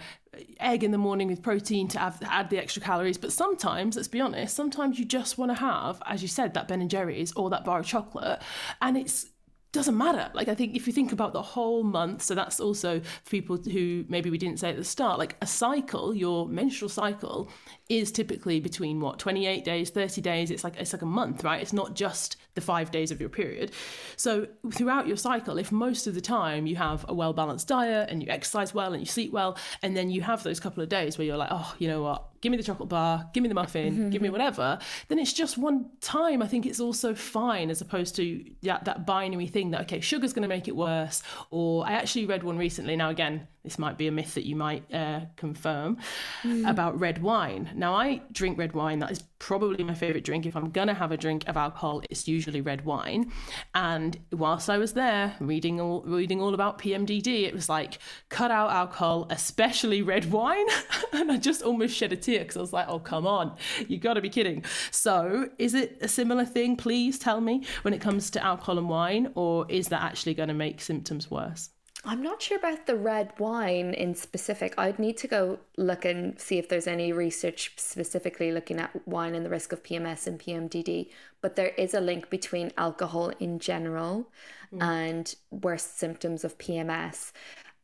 [0.60, 4.08] egg in the morning with protein to have, add the extra calories but sometimes let's
[4.08, 7.32] be honest sometimes you just want to have as you said that ben and jerry's
[7.34, 8.42] or that bar of chocolate
[8.82, 9.28] and it's
[9.74, 10.30] doesn't matter.
[10.34, 13.58] Like I think if you think about the whole month, so that's also for people
[13.58, 17.50] who maybe we didn't say at the start, like a cycle, your menstrual cycle
[17.90, 20.52] is typically between what 28 days, 30 days.
[20.52, 21.62] It's like it's like a month, right?
[21.62, 23.72] It's not just the 5 days of your period.
[24.16, 28.22] So throughout your cycle, if most of the time you have a well-balanced diet and
[28.22, 31.18] you exercise well and you sleep well and then you have those couple of days
[31.18, 32.34] where you're like, "Oh, you know what?
[32.44, 34.10] give me the chocolate bar, give me the muffin, mm-hmm.
[34.10, 36.42] give me whatever, then it's just one time.
[36.42, 40.34] I think it's also fine as opposed to that, that binary thing that, okay, sugar's
[40.34, 41.24] going to make it worse.
[41.52, 42.98] Or I actually read one recently.
[42.98, 46.00] Now, again, this might be a myth that you might uh, confirm
[46.44, 46.70] mm.
[46.70, 47.70] about red wine.
[47.76, 49.00] Now, I drink red wine.
[49.00, 50.46] That is probably my favorite drink.
[50.46, 53.32] If I'm going to have a drink of alcohol, it's usually red wine.
[53.74, 58.52] And whilst I was there reading all, reading all about PMDD, it was like, cut
[58.52, 60.66] out alcohol, especially red wine.
[61.14, 63.56] and I just almost shed a tear because I was like, oh, come on,
[63.88, 64.64] you got to be kidding.
[64.92, 66.76] So, is it a similar thing?
[66.76, 70.50] Please tell me when it comes to alcohol and wine, or is that actually going
[70.50, 71.70] to make symptoms worse?
[72.06, 74.74] I'm not sure about the red wine in specific.
[74.78, 79.36] I'd need to go look and see if there's any research specifically looking at wine
[79.36, 81.10] and the risk of PMS and PMDD.
[81.42, 84.30] But there is a link between alcohol in general
[84.74, 84.84] mm.
[84.84, 87.32] and worse symptoms of PMS.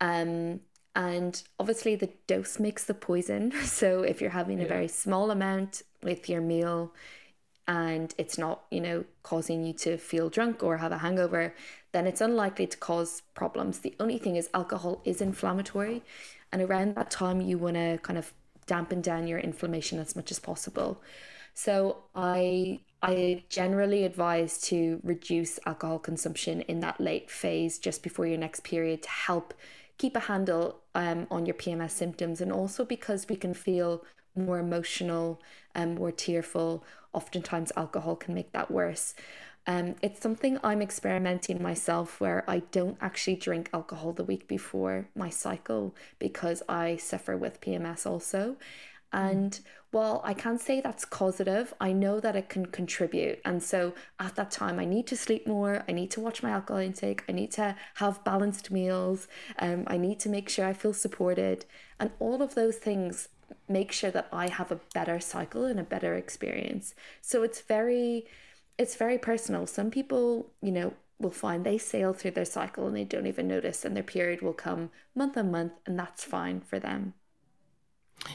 [0.01, 0.59] Um,
[0.95, 3.53] and obviously, the dose makes the poison.
[3.63, 4.65] So if you're having yeah.
[4.65, 6.93] a very small amount with your meal,
[7.69, 11.53] and it's not, you know, causing you to feel drunk or have a hangover,
[11.91, 13.79] then it's unlikely to cause problems.
[13.79, 16.03] The only thing is, alcohol is inflammatory.
[16.51, 18.33] And around that time, you want to kind of
[18.65, 21.01] dampen down your inflammation as much as possible.
[21.53, 28.27] So I I generally advise to reduce alcohol consumption in that late phase just before
[28.27, 29.53] your next period to help
[29.97, 34.03] keep a handle um, on your PMS symptoms and also because we can feel
[34.35, 35.41] more emotional
[35.73, 36.83] and more tearful.
[37.13, 39.13] Oftentimes, alcohol can make that worse.
[39.69, 45.07] Um, it's something I'm experimenting myself where I don't actually drink alcohol the week before
[45.15, 48.55] my cycle because I suffer with PMS also.
[49.13, 49.59] And
[49.91, 53.41] while I can't say that's causative, I know that it can contribute.
[53.45, 55.83] And so at that time, I need to sleep more.
[55.87, 57.23] I need to watch my alcohol intake.
[57.29, 59.27] I need to have balanced meals.
[59.59, 61.65] Um, I need to make sure I feel supported.
[61.99, 63.29] And all of those things
[63.67, 66.95] make sure that I have a better cycle and a better experience.
[67.21, 68.25] So it's very,
[68.79, 69.67] it's very personal.
[69.67, 73.47] Some people, you know, will find they sail through their cycle and they don't even
[73.47, 77.13] notice, and their period will come month on month, and that's fine for them.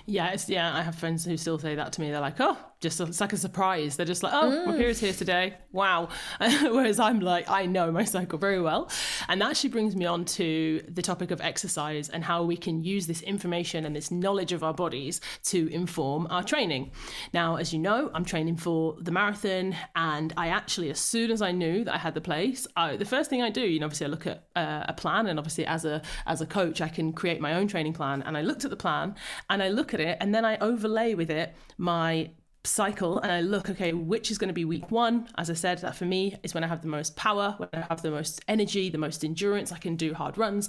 [0.06, 0.74] Yeah, yeah.
[0.76, 2.10] I have friends who still say that to me.
[2.10, 4.66] They're like, "Oh, just it's like a surprise." They're just like, "Oh, mm.
[4.66, 5.54] my period's here today.
[5.72, 8.90] Wow." Whereas I'm like, I know my cycle very well,
[9.28, 12.84] and that actually brings me on to the topic of exercise and how we can
[12.84, 16.92] use this information and this knowledge of our bodies to inform our training.
[17.32, 21.42] Now, as you know, I'm training for the marathon, and I actually, as soon as
[21.42, 23.86] I knew that I had the place, I, the first thing I do, you know,
[23.86, 26.88] obviously I look at uh, a plan, and obviously as a as a coach, I
[26.88, 29.14] can create my own training plan, and I looked at the plan
[29.50, 32.30] and I look at it and then I overlay with it my
[32.64, 35.28] cycle and I look, okay, which is going to be week one?
[35.36, 37.86] As I said, that for me is when I have the most power, when I
[37.88, 40.68] have the most energy, the most endurance, I can do hard runs.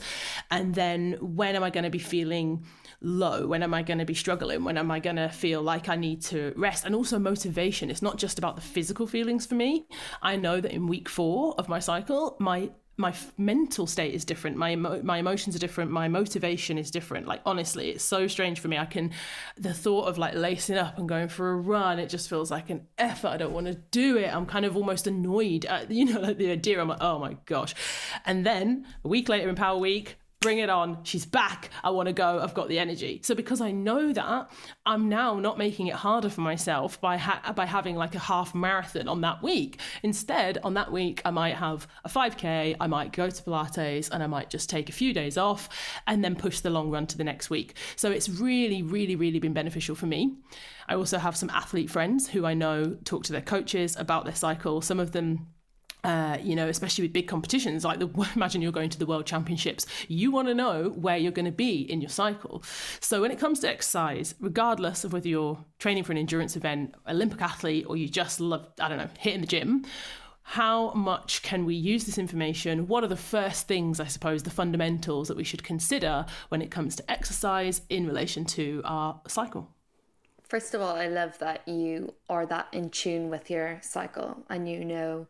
[0.51, 2.65] And then when am I going to be feeling
[3.01, 3.47] low?
[3.47, 4.63] When am I going to be struggling?
[4.63, 6.85] When am I going to feel like I need to rest?
[6.85, 7.89] And also motivation.
[7.89, 9.87] It's not just about the physical feelings for me.
[10.21, 14.55] I know that in week four of my cycle, my my mental state is different
[14.55, 17.27] my my emotions are different my motivation is different.
[17.27, 18.77] Like honestly it's so strange for me.
[18.77, 19.11] I can
[19.57, 22.69] the thought of like lacing up and going for a run it just feels like
[22.69, 23.29] an effort.
[23.29, 24.33] I don't want to do it.
[24.33, 26.81] I'm kind of almost annoyed at you know like the idea.
[26.81, 27.75] I'm like oh my gosh.
[28.25, 31.03] And then a week later in power week bring it on.
[31.03, 31.71] She's back.
[31.83, 32.39] I want to go.
[32.39, 33.19] I've got the energy.
[33.23, 34.51] So because I know that,
[34.85, 38.53] I'm now not making it harder for myself by ha- by having like a half
[38.53, 39.79] marathon on that week.
[40.03, 42.75] Instead, on that week, I might have a 5k.
[42.79, 45.67] I might go to Pilates, and I might just take a few days off,
[46.05, 47.75] and then push the long run to the next week.
[47.95, 50.35] So it's really, really, really been beneficial for me.
[50.87, 54.35] I also have some athlete friends who I know talk to their coaches about their
[54.35, 54.81] cycle.
[54.81, 55.47] Some of them
[56.05, 59.25] uh, you know, especially with big competitions like the imagine you're going to the world
[59.25, 62.63] championships, you want to know where you're going to be in your cycle.
[62.99, 66.93] So when it comes to exercise, regardless of whether you're training for an endurance event,
[67.09, 69.83] Olympic athlete, or you just love, I don't know, hitting the gym,
[70.43, 72.87] how much can we use this information?
[72.87, 76.69] What are the first things, I suppose, the fundamentals that we should consider when it
[76.69, 79.71] comes to exercise in relation to our cycle?
[80.43, 84.69] First of all, I love that you are that in tune with your cycle and
[84.69, 85.25] you know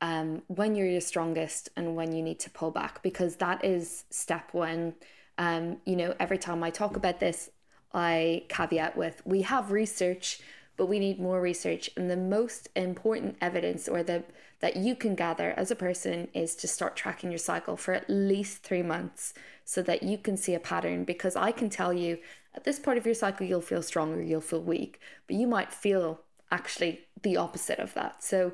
[0.00, 4.04] um, when you're your strongest and when you need to pull back, because that is
[4.10, 4.94] step one.
[5.38, 7.50] Um, you know, every time I talk about this,
[7.92, 10.40] I caveat with we have research,
[10.76, 11.90] but we need more research.
[11.96, 14.24] And the most important evidence or the
[14.60, 18.10] that you can gather as a person is to start tracking your cycle for at
[18.10, 19.32] least three months
[19.64, 21.04] so that you can see a pattern.
[21.04, 22.18] Because I can tell you
[22.54, 25.72] at this part of your cycle, you'll feel stronger, you'll feel weak, but you might
[25.72, 28.22] feel actually the opposite of that.
[28.22, 28.52] So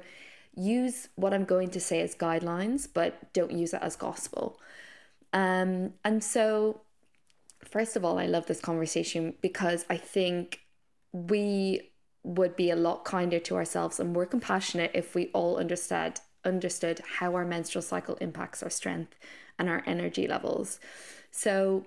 [0.57, 4.59] use what I'm going to say as guidelines, but don't use it as gospel.
[5.33, 6.81] Um, and so,
[7.65, 10.61] first of all, I love this conversation because I think
[11.13, 11.93] we
[12.23, 17.01] would be a lot kinder to ourselves and more compassionate if we all understood understood
[17.19, 19.17] how our menstrual cycle impacts our strength
[19.59, 20.79] and our energy levels.
[21.31, 21.87] So,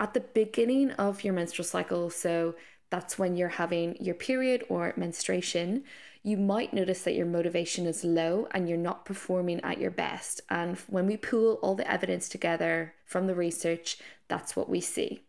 [0.00, 2.56] at the beginning of your menstrual cycle, so
[2.92, 5.82] that's when you're having your period or menstruation,
[6.22, 10.42] you might notice that your motivation is low and you're not performing at your best.
[10.50, 13.96] And when we pool all the evidence together from the research,
[14.28, 15.22] that's what we see.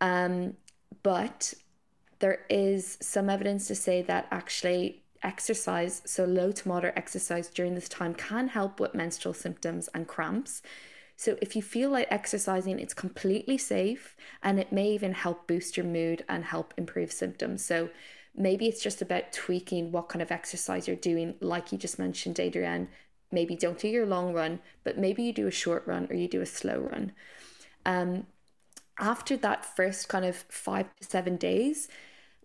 [0.00, 0.56] Um,
[1.02, 1.52] but
[2.20, 7.74] there is some evidence to say that actually exercise, so low to moderate exercise during
[7.74, 10.62] this time, can help with menstrual symptoms and cramps.
[11.16, 15.76] So if you feel like exercising, it's completely safe and it may even help boost
[15.76, 17.64] your mood and help improve symptoms.
[17.64, 17.90] So
[18.34, 22.40] maybe it's just about tweaking what kind of exercise you're doing, like you just mentioned,
[22.40, 22.88] Adrienne.
[23.30, 26.28] Maybe don't do your long run, but maybe you do a short run or you
[26.28, 27.12] do a slow run.
[27.86, 28.26] Um,
[28.98, 31.88] after that first kind of five to seven days,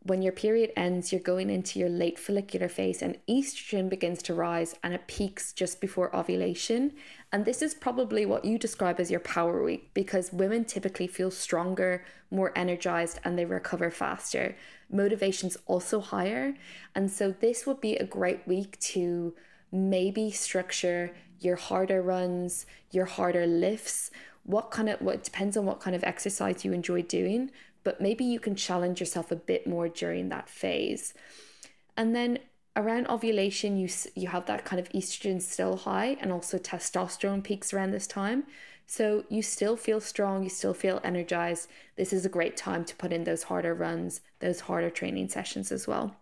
[0.04, 4.34] when your period ends, you're going into your late follicular phase, and estrogen begins to
[4.34, 6.94] rise and it peaks just before ovulation.
[7.34, 11.32] And this is probably what you describe as your power week because women typically feel
[11.32, 14.56] stronger, more energized, and they recover faster.
[14.90, 16.56] Motivation's also higher.
[16.96, 19.36] And so, this would be a great week to
[19.72, 24.12] maybe structure your harder runs, your harder lifts.
[24.44, 27.52] What kind of what depends on what kind of exercise you enjoy doing,
[27.84, 31.14] but maybe you can challenge yourself a bit more during that phase.
[31.96, 32.40] And then
[32.76, 37.74] around ovulation, you you have that kind of estrogen still high, and also testosterone peaks
[37.74, 38.44] around this time.
[38.88, 41.70] So you still feel strong, you still feel energized.
[41.96, 45.72] This is a great time to put in those harder runs, those harder training sessions
[45.72, 46.16] as well.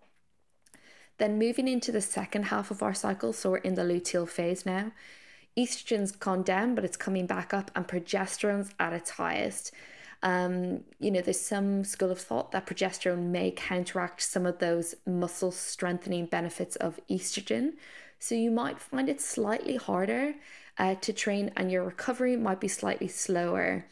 [1.18, 4.66] Then moving into the second half of our cycle, so we're in the luteal phase
[4.66, 4.92] now.
[5.58, 9.72] Estrogen's gone down, but it's coming back up, and progesterone's at its highest.
[10.24, 14.96] Um, you know, there's some school of thought that progesterone may counteract some of those
[15.06, 17.74] muscle strengthening benefits of estrogen.
[18.20, 20.34] So you might find it slightly harder
[20.78, 23.86] uh, to train, and your recovery might be slightly slower,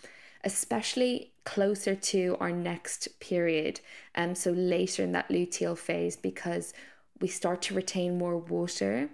[0.44, 3.80] especially closer to our next period.
[4.16, 6.74] Um, so later in that luteal phase, because
[7.22, 9.10] we start to retain more water.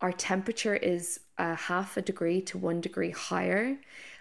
[0.00, 3.76] Our temperature is uh, half a degree to one degree higher.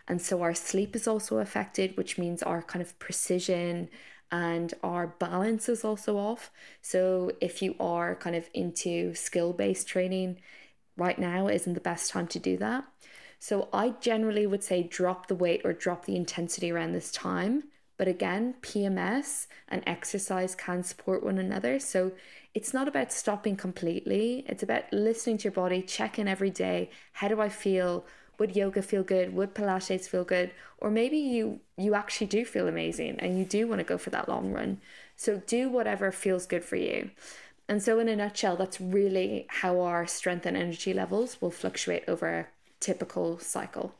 [0.07, 3.89] And so our sleep is also affected, which means our kind of precision
[4.31, 6.51] and our balance is also off.
[6.81, 10.39] So if you are kind of into skill based training,
[10.95, 12.85] right now isn't the best time to do that.
[13.39, 17.65] So I generally would say drop the weight or drop the intensity around this time.
[17.97, 21.79] But again, PMS and exercise can support one another.
[21.79, 22.11] So
[22.53, 24.43] it's not about stopping completely.
[24.47, 26.89] It's about listening to your body, checking every day.
[27.13, 28.05] How do I feel?
[28.37, 29.33] Would yoga feel good?
[29.33, 30.51] Would pilates feel good?
[30.79, 34.09] Or maybe you you actually do feel amazing and you do want to go for
[34.11, 34.79] that long run.
[35.15, 37.11] So do whatever feels good for you.
[37.67, 42.03] And so in a nutshell that's really how our strength and energy levels will fluctuate
[42.07, 42.47] over a
[42.79, 43.93] typical cycle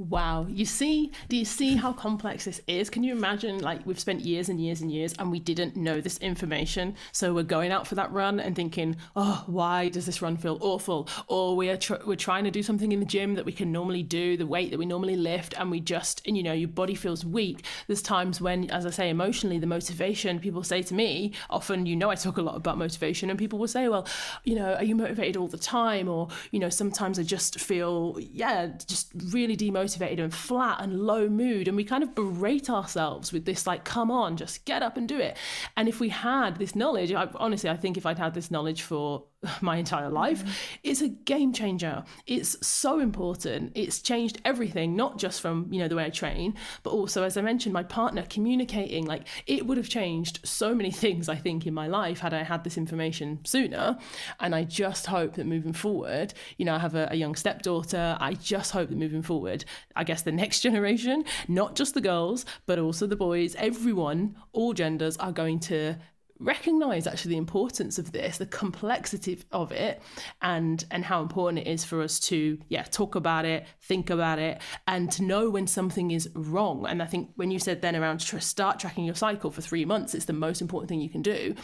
[0.00, 0.46] Wow.
[0.48, 2.88] You see, do you see how complex this is?
[2.88, 6.00] Can you imagine, like, we've spent years and years and years and we didn't know
[6.00, 6.94] this information.
[7.10, 10.56] So we're going out for that run and thinking, oh, why does this run feel
[10.60, 11.08] awful?
[11.26, 13.72] Or we are tr- we're trying to do something in the gym that we can
[13.72, 16.68] normally do, the weight that we normally lift, and we just, and you know, your
[16.68, 17.64] body feels weak.
[17.88, 21.96] There's times when, as I say, emotionally, the motivation, people say to me, often, you
[21.96, 24.06] know, I talk a lot about motivation, and people will say, well,
[24.44, 26.08] you know, are you motivated all the time?
[26.08, 31.00] Or, you know, sometimes I just feel, yeah, just really demotivated demotivated and flat and
[31.00, 34.82] low mood and we kind of berate ourselves with this like come on just get
[34.82, 35.36] up and do it.
[35.76, 38.82] And if we had this knowledge I, honestly i think if i'd had this knowledge
[38.82, 39.24] for
[39.60, 40.52] my entire life mm-hmm.
[40.82, 42.02] it's a game changer.
[42.26, 43.72] It's so important.
[43.74, 47.36] It's changed everything not just from you know the way i train but also as
[47.36, 51.66] i mentioned my partner communicating like it would have changed so many things i think
[51.66, 53.98] in my life had i had this information sooner.
[54.40, 58.16] And i just hope that moving forward you know i have a, a young stepdaughter.
[58.20, 59.64] I just hope that moving forward
[59.94, 64.72] i guess the next generation not just the girls but also the boys everyone all
[64.72, 65.96] genders are going to
[66.40, 70.00] recognize actually the importance of this the complexity of it
[70.42, 74.38] and and how important it is for us to yeah talk about it think about
[74.38, 76.86] it and to know when something is wrong.
[76.86, 79.84] And i think when you said then around tr- start tracking your cycle for three
[79.84, 81.54] months it's the most important thing you can do.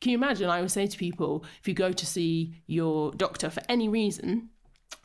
[0.00, 3.50] Can you imagine i would say to people if you go to see your doctor
[3.50, 4.50] for any reason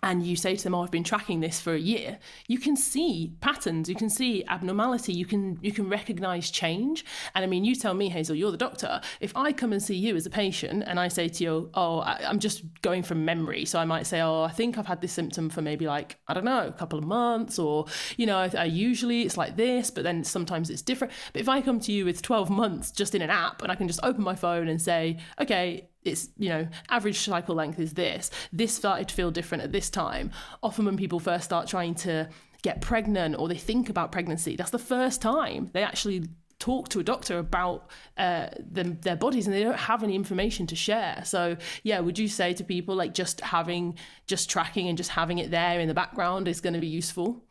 [0.05, 2.77] and you say to them, "Oh, I've been tracking this for a year," you can
[2.77, 7.03] see patterns, you can see abnormality, you can you can recognize change.
[7.33, 9.01] And I mean, you tell me, Hazel, you're the doctor.
[9.19, 11.99] If I come and see you as a patient and I say to you, "Oh,
[11.99, 15.01] I, am just going from memory," so I might say, "Oh, I think I've had
[15.01, 18.37] this symptom for maybe like I don't know, a couple of months," or you know,
[18.37, 21.13] I, I usually it's like this, but then sometimes it's different.
[21.33, 23.75] But if I come to you with 12 months just in an app and I
[23.75, 27.93] can just open my phone and say, "Okay, it's you know average cycle length is
[27.93, 28.31] this.
[28.53, 30.31] This started to feel different at this time.
[30.63, 32.29] Often when people first start trying to
[32.61, 36.27] get pregnant or they think about pregnancy that's the first time they actually
[36.57, 40.75] talk to a doctor about uh, their bodies and they don't have any information to
[40.75, 41.21] share.
[41.25, 45.37] So yeah would you say to people like just having just tracking and just having
[45.37, 47.43] it there in the background is going to be useful?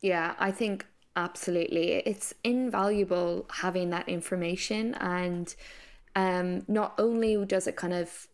[0.00, 0.86] Yeah i think
[1.16, 2.02] absolutely.
[2.06, 5.54] It's invaluable having that information and
[6.14, 8.28] um, not only does it kind of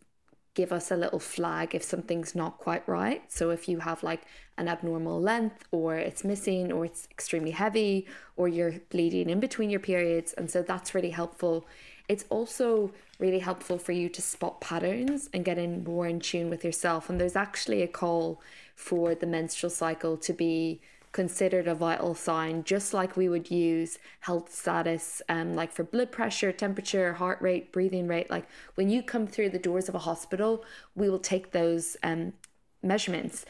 [0.53, 3.23] give us a little flag if something's not quite right.
[3.31, 4.23] So if you have like
[4.57, 8.05] an abnormal length or it's missing or it's extremely heavy
[8.35, 10.33] or you're bleeding in between your periods.
[10.33, 11.65] And so that's really helpful.
[12.09, 16.49] It's also really helpful for you to spot patterns and get in more in tune
[16.49, 17.09] with yourself.
[17.09, 18.41] And there's actually a call
[18.75, 23.99] for the menstrual cycle to be considered a vital sign, just like we would use
[24.21, 28.29] health status, um, like for blood pressure, temperature, heart rate, breathing rate.
[28.29, 30.63] Like when you come through the doors of a hospital,
[30.95, 32.33] we will take those um,
[32.81, 33.45] measurements.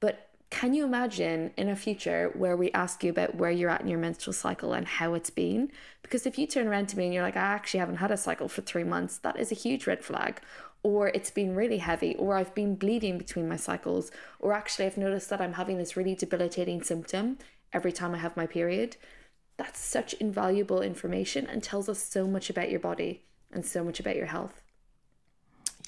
[0.00, 3.80] But can you imagine in a future where we ask you about where you're at
[3.80, 5.72] in your menstrual cycle and how it's been?
[6.02, 8.16] Because if you turn around to me and you're like, I actually haven't had a
[8.16, 10.40] cycle for three months, that is a huge red flag.
[10.86, 14.96] Or it's been really heavy, or I've been bleeding between my cycles, or actually I've
[14.96, 17.38] noticed that I'm having this really debilitating symptom
[17.72, 18.96] every time I have my period.
[19.56, 23.98] That's such invaluable information and tells us so much about your body and so much
[23.98, 24.62] about your health.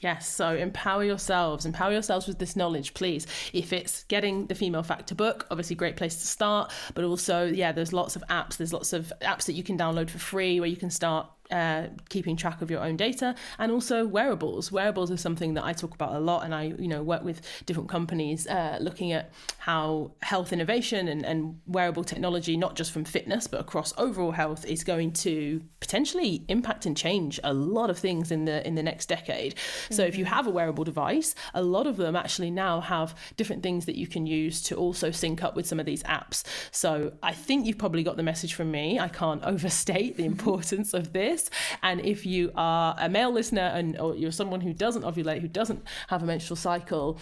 [0.01, 3.25] Yes, so empower yourselves, empower yourselves with this knowledge, please.
[3.53, 7.71] If it's getting the Female Factor book, obviously great place to start, but also, yeah,
[7.71, 8.57] there's lots of apps.
[8.57, 11.89] There's lots of apps that you can download for free where you can start uh,
[12.09, 14.71] keeping track of your own data and also wearables.
[14.71, 17.41] Wearables is something that i talk about a lot and i you know work with
[17.67, 23.05] different companies uh, looking at how health innovation and, and wearable technology not just from
[23.05, 27.99] fitness but across overall health is going to potentially impact and change a lot of
[27.99, 29.55] things in the in the next decade.
[29.55, 29.95] Mm-hmm.
[29.95, 30.35] so if you mm-hmm.
[30.35, 34.07] have a wearable device a lot of them actually now have different things that you
[34.07, 36.45] can use to also sync up with some of these apps.
[36.71, 38.99] So i think you've probably got the message from me.
[38.99, 41.51] I can't overstate the importance of this this.
[41.83, 45.49] And if you are a male listener and or you're someone who doesn't ovulate, who
[45.49, 47.19] doesn't have a menstrual cycle,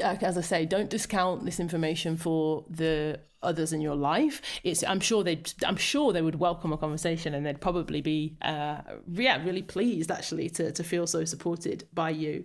[0.00, 4.40] as I say, don't discount this information for the others in your life.
[4.64, 8.36] It's I'm sure they I'm sure they would welcome a conversation and they'd probably be
[8.42, 8.78] uh,
[9.12, 12.44] yeah really pleased actually to to feel so supported by you.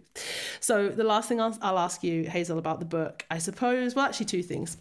[0.59, 3.95] So the last thing I'll, I'll ask you, Hazel, about the book, I suppose.
[3.95, 4.77] Well, actually, two things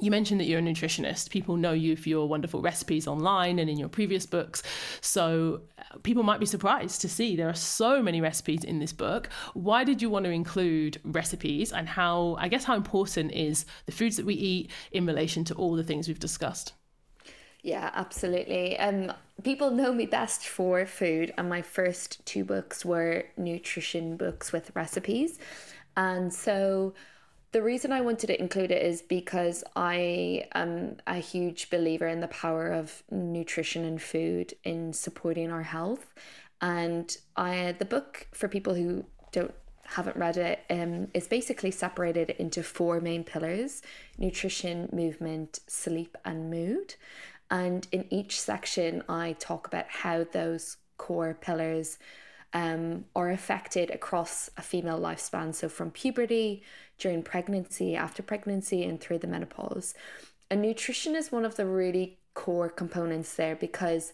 [0.00, 1.30] you mentioned that you're a nutritionist.
[1.30, 4.62] People know you for your wonderful recipes online and in your previous books.
[5.00, 8.92] So uh, people might be surprised to see there are so many recipes in this
[8.92, 9.28] book.
[9.54, 13.92] Why did you want to include recipes and how, I guess, how important is the
[13.92, 16.72] foods that we eat in relation to all the things we've discussed?
[17.62, 18.78] Yeah, absolutely.
[18.78, 24.52] Um, people know me best for food, and my first two books were nutrition books
[24.52, 25.38] with recipes.
[25.96, 26.94] And so
[27.52, 32.20] the reason I wanted to include it is because I am a huge believer in
[32.20, 36.14] the power of nutrition and food in supporting our health.
[36.60, 42.30] And I the book for people who don't haven't read it um, is basically separated
[42.30, 43.80] into four main pillars
[44.18, 46.94] nutrition, movement, sleep, and mood.
[47.50, 51.98] And in each section, I talk about how those core pillars
[52.52, 55.54] um, are affected across a female lifespan.
[55.54, 56.62] So, from puberty,
[56.98, 59.94] during pregnancy, after pregnancy, and through the menopause.
[60.50, 64.12] And nutrition is one of the really core components there because,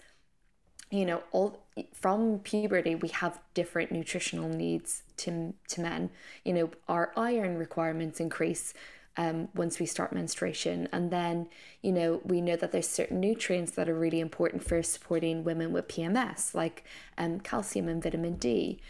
[0.91, 6.11] you know, all from puberty, we have different nutritional needs to, to men.
[6.45, 8.75] You know, our iron requirements increase
[9.17, 10.89] um, once we start menstruation.
[10.93, 11.49] And then,
[11.83, 15.73] you know, we know that there's certain nutrients that are really important for supporting women
[15.73, 16.85] with PMS, like
[17.17, 18.81] um, calcium and vitamin D.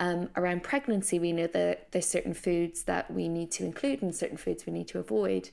[0.00, 4.14] Um, around pregnancy, we know that there's certain foods that we need to include and
[4.14, 5.50] certain foods we need to avoid.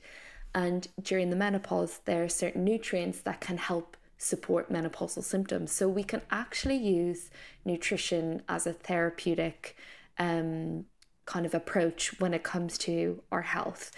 [0.54, 5.72] And during the menopause, there are certain nutrients that can help support menopausal symptoms.
[5.72, 7.30] So we can actually use
[7.64, 9.76] nutrition as a therapeutic
[10.18, 10.86] um,
[11.26, 13.92] kind of approach when it comes to our health.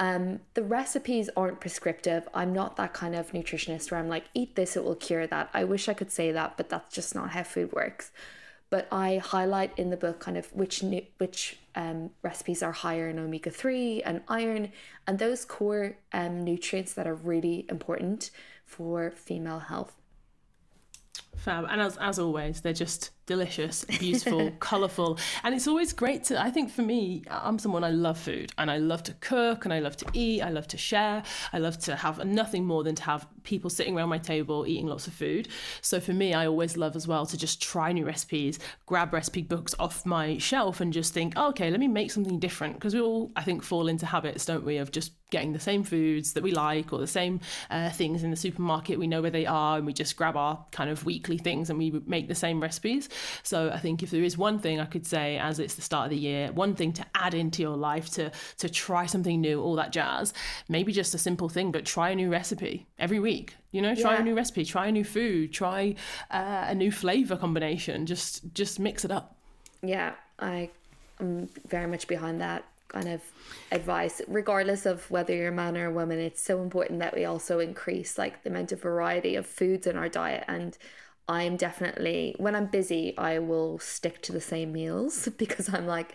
[0.00, 2.28] Um, the recipes aren't prescriptive.
[2.34, 5.50] I'm not that kind of nutritionist where I'm like, eat this, it will cure that.
[5.54, 8.10] I wish I could say that, but that's just not how food works.
[8.72, 10.82] But I highlight in the book kind of which
[11.18, 14.72] which um, recipes are higher in omega three and iron,
[15.06, 18.30] and those core um, nutrients that are really important
[18.64, 19.92] for female health.
[21.36, 21.66] Fab.
[21.68, 25.18] And as, as always, they're just delicious, beautiful, colourful.
[25.44, 28.70] And it's always great to, I think for me, I'm someone I love food and
[28.70, 30.42] I love to cook and I love to eat.
[30.42, 31.22] I love to share.
[31.52, 34.86] I love to have nothing more than to have people sitting around my table eating
[34.86, 35.48] lots of food.
[35.80, 39.42] So for me, I always love as well to just try new recipes, grab recipe
[39.42, 42.74] books off my shelf and just think, oh, okay, let me make something different.
[42.74, 45.82] Because we all, I think, fall into habits, don't we, of just getting the same
[45.82, 48.98] foods that we like or the same uh, things in the supermarket.
[48.98, 51.78] We know where they are and we just grab our kind of weekly things and
[51.78, 53.08] we make the same recipes.
[53.42, 56.06] So I think if there is one thing I could say as it's the start
[56.06, 59.60] of the year, one thing to add into your life to to try something new,
[59.60, 60.32] all that jazz,
[60.68, 63.56] maybe just a simple thing, but try a new recipe every week.
[63.70, 64.20] You know, try yeah.
[64.20, 65.94] a new recipe, try a new food, try
[66.30, 68.06] uh, a new flavor combination.
[68.06, 69.36] Just just mix it up.
[69.82, 70.70] Yeah, I
[71.20, 73.22] am very much behind that kind of
[73.70, 77.24] advice regardless of whether you're a man or a woman it's so important that we
[77.24, 80.76] also increase like the amount of variety of foods in our diet and
[81.28, 86.14] I'm definitely when I'm busy, I will stick to the same meals because I'm like,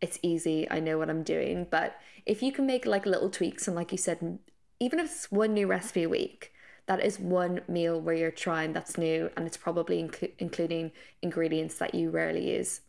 [0.00, 0.68] it's easy.
[0.70, 1.66] I know what I'm doing.
[1.70, 1.96] But
[2.26, 4.38] if you can make like little tweaks and, like you said,
[4.80, 6.52] even if it's one new recipe a week,
[6.86, 10.92] that is one meal where you're trying that's new and it's probably inc- including
[11.22, 12.80] ingredients that you rarely use.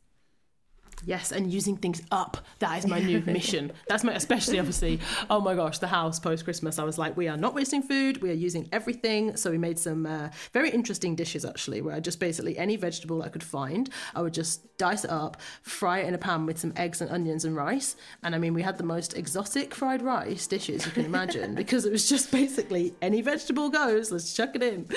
[1.06, 2.38] Yes, and using things up.
[2.60, 3.72] That is my new mission.
[3.88, 6.80] That's my, especially obviously, oh my gosh, the house post Christmas.
[6.80, 8.22] I was like, we are not wasting food.
[8.22, 9.38] We are using everything.
[9.38, 13.24] So we made some uh, very interesting dishes actually, where I just basically any vegetable
[13.24, 16.60] I could find, I would just dice it up, fry it in a pan with
[16.60, 17.96] some eggs and onions and rice.
[18.24, 21.86] And I mean, we had the most exotic fried rice dishes you can imagine because
[21.86, 24.88] it was just basically any vegetable goes, let's chuck it in.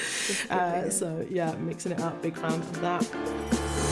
[0.50, 3.91] Uh, so yeah, mixing it up, big fan of that.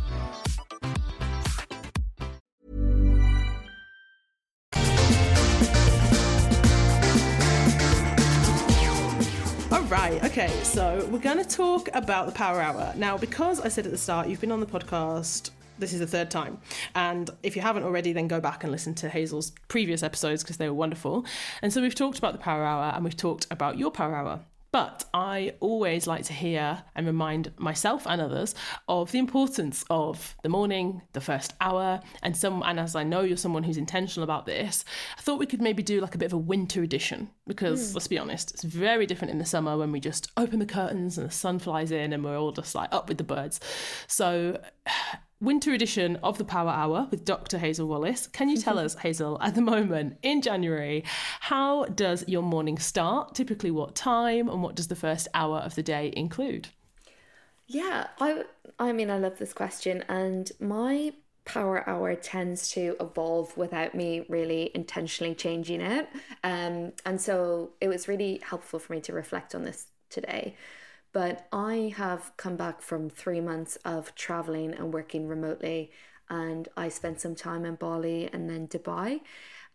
[9.91, 12.93] Right, okay, so we're going to talk about the Power Hour.
[12.95, 15.51] Now, because I said at the start, you've been on the podcast.
[15.79, 16.59] This is the third time.
[16.95, 20.55] And if you haven't already, then go back and listen to Hazel's previous episodes because
[20.55, 21.25] they were wonderful.
[21.61, 24.39] And so we've talked about the Power Hour and we've talked about your Power Hour.
[24.71, 28.55] But I always like to hear and remind myself and others
[28.87, 32.63] of the importance of the morning, the first hour, and some.
[32.65, 34.85] And as I know you're someone who's intentional about this,
[35.17, 37.95] I thought we could maybe do like a bit of a winter edition because hmm.
[37.95, 41.17] let's be honest, it's very different in the summer when we just open the curtains
[41.17, 43.59] and the sun flies in and we're all just like up with the birds.
[44.07, 44.61] So
[45.41, 47.57] winter edition of the Power Hour with Dr.
[47.57, 48.27] Hazel Wallace.
[48.27, 51.03] Can you tell us, Hazel, at the moment in January,
[51.39, 53.35] how does your morning start?
[53.35, 56.69] Typically, what time, and what does the first hour of the day include?
[57.67, 58.43] Yeah, I
[58.79, 61.13] I mean I love this question and my
[61.45, 66.09] power hour tends to evolve without me really intentionally changing it.
[66.43, 70.55] Um and so it was really helpful for me to reflect on this today.
[71.13, 75.91] But I have come back from 3 months of traveling and working remotely
[76.29, 79.19] and I spent some time in Bali and then Dubai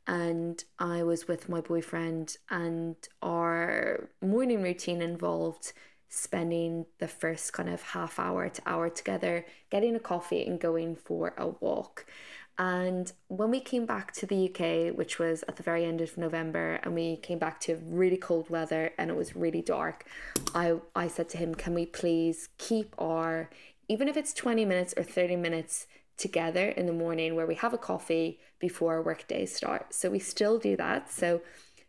[0.07, 5.73] and I was with my boyfriend and our morning routine involved
[6.09, 10.97] spending the first kind of half hour to hour together, getting a coffee and going
[10.97, 12.07] for a walk.
[12.59, 16.17] And when we came back to the UK, which was at the very end of
[16.17, 20.07] November, and we came back to really cold weather and it was really dark,
[20.55, 23.51] I, I said to him, Can we please keep our,
[23.89, 25.87] even if it's 20 minutes or 30 minutes
[26.17, 29.93] together in the morning where we have a coffee before our work days start?
[29.93, 31.13] So we still do that.
[31.13, 31.43] So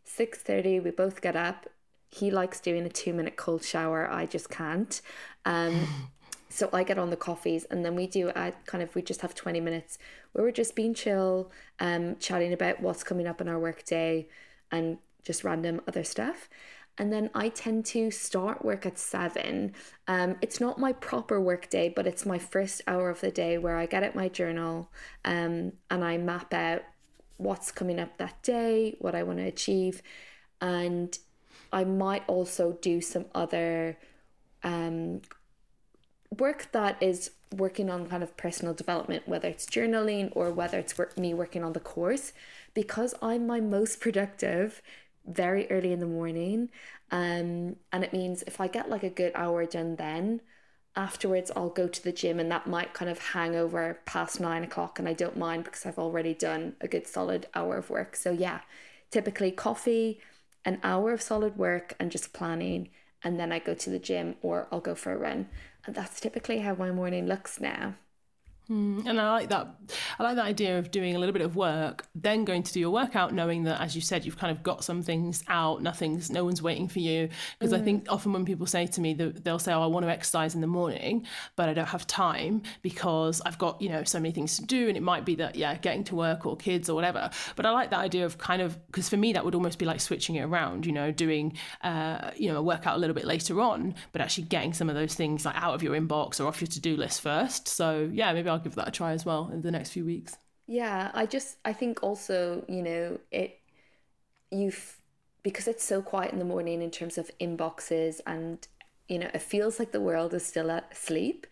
[0.06, 1.68] 6.30, we both get up.
[2.10, 4.10] He likes doing a two minute cold shower.
[4.10, 5.02] I just can't.
[5.46, 5.88] Um,
[6.50, 9.22] so I get on the coffees and then we do a kind of we just
[9.22, 9.98] have 20 minutes
[10.32, 14.28] where we're just being chill, um, chatting about what's coming up in our work day
[14.72, 16.50] and just random other stuff.
[16.98, 19.74] And then I tend to start work at seven.
[20.08, 23.58] Um, it's not my proper work day, but it's my first hour of the day
[23.58, 24.90] where I get out my journal
[25.24, 26.82] um, and I map out
[27.38, 30.02] what's coming up that day, what I want to achieve.
[30.60, 31.18] And
[31.72, 33.98] I might also do some other
[34.64, 35.22] um,
[36.36, 40.98] work that is working on kind of personal development, whether it's journaling or whether it's
[40.98, 42.34] work, me working on the course,
[42.74, 44.82] because I'm my most productive
[45.26, 46.70] very early in the morning.
[47.12, 50.42] Um, and it means if I get like a good hour done then,
[50.96, 54.64] afterwards I'll go to the gym and that might kind of hang over past nine
[54.64, 58.16] o'clock and I don't mind because I've already done a good solid hour of work.
[58.16, 58.62] So yeah,
[59.12, 60.20] typically coffee,
[60.66, 62.90] an hour of solid work and just planning
[63.24, 65.48] and then I go to the gym or I'll go for a run.
[65.86, 67.96] And that's typically how my morning looks now.
[68.70, 69.68] Mm, and I like that.
[70.20, 72.80] I like that idea of doing a little bit of work, then going to do
[72.80, 75.82] your workout, knowing that, as you said, you've kind of got some things out.
[75.82, 77.30] Nothing's, no one's waiting for you.
[77.60, 77.82] Because mm.
[77.82, 80.54] I think often when people say to me, they'll say, "Oh, I want to exercise
[80.54, 84.34] in the morning, but I don't have time because I've got you know so many
[84.34, 86.96] things to do." And it might be that yeah, getting to work or kids or
[86.96, 87.30] whatever.
[87.56, 89.86] But I like that idea of kind of because for me that would almost be
[89.86, 90.86] like switching it around.
[90.86, 94.44] You know, doing uh, you know a workout a little bit later on, but actually
[94.46, 96.98] getting some of those things like out of your inbox or off your to do
[96.98, 97.70] list first.
[97.70, 100.04] So yeah, maybe I'll I'll give that a try as well in the next few
[100.06, 100.38] weeks.
[100.68, 103.60] Yeah, I just I think also you know it
[104.52, 104.98] you've
[105.44, 108.68] because it's so quiet in the morning in terms of inboxes and
[109.08, 111.48] you know it feels like the world is still asleep.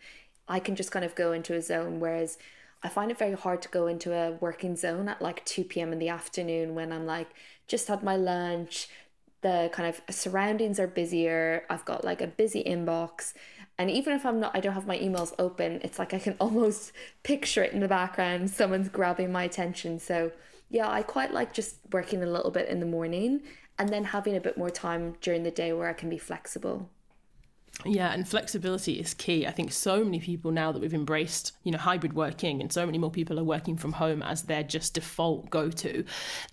[0.48, 2.38] I can just kind of go into a zone whereas
[2.82, 5.92] I find it very hard to go into a working zone at like 2 p.m.
[5.92, 7.28] in the afternoon when I'm like
[7.68, 8.88] just had my lunch,
[9.42, 13.32] the kind of surroundings are busier, I've got like a busy inbox.
[13.78, 16.36] And even if I'm not, I don't have my emails open, it's like I can
[16.40, 18.50] almost picture it in the background.
[18.50, 19.98] Someone's grabbing my attention.
[19.98, 20.32] So,
[20.70, 23.42] yeah, I quite like just working a little bit in the morning
[23.78, 26.88] and then having a bit more time during the day where I can be flexible.
[27.84, 29.46] Yeah, and flexibility is key.
[29.46, 32.86] I think so many people now that we've embraced, you know, hybrid working and so
[32.86, 36.04] many more people are working from home as their just default go to.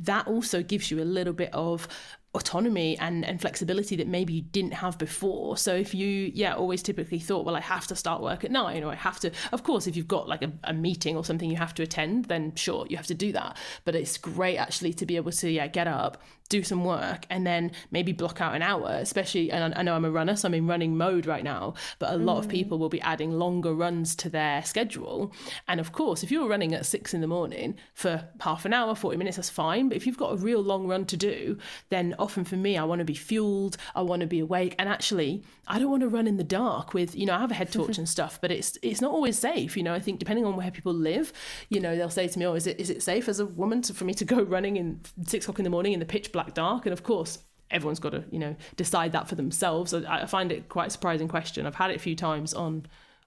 [0.01, 1.87] That also gives you a little bit of
[2.35, 5.55] autonomy and, and flexibility that maybe you didn't have before.
[5.55, 8.83] So if you, yeah, always typically thought, well, I have to start work at nine
[8.83, 11.49] or I have to, of course, if you've got like a, a meeting or something
[11.49, 13.57] you have to attend, then sure, you have to do that.
[13.85, 16.23] But it's great actually to be able to, yeah, get up,
[16.53, 20.05] do some work and then maybe block out an hour especially and I know I'm
[20.05, 22.51] a runner so I'm in running mode right now but a lot of mm.
[22.51, 25.33] people will be adding longer runs to their schedule
[25.67, 28.93] and of course if you're running at six in the morning for half an hour
[28.93, 31.57] 40 minutes that's fine but if you've got a real long run to do
[31.89, 34.89] then often for me I want to be fueled I want to be awake and
[34.89, 37.55] actually I don't want to run in the dark with you know I have a
[37.55, 40.45] head torch and stuff but it's it's not always safe you know I think depending
[40.45, 41.31] on where people live
[41.69, 43.81] you know they'll say to me oh is it is it safe as a woman
[43.83, 46.31] to, for me to go running in six o'clock in the morning in the pitch
[46.31, 46.85] black dark.
[46.85, 47.39] And of course,
[47.71, 49.93] everyone's got to you know decide that for themselves.
[49.93, 51.65] I, I find it quite a surprising question.
[51.65, 52.85] I've had it a few times on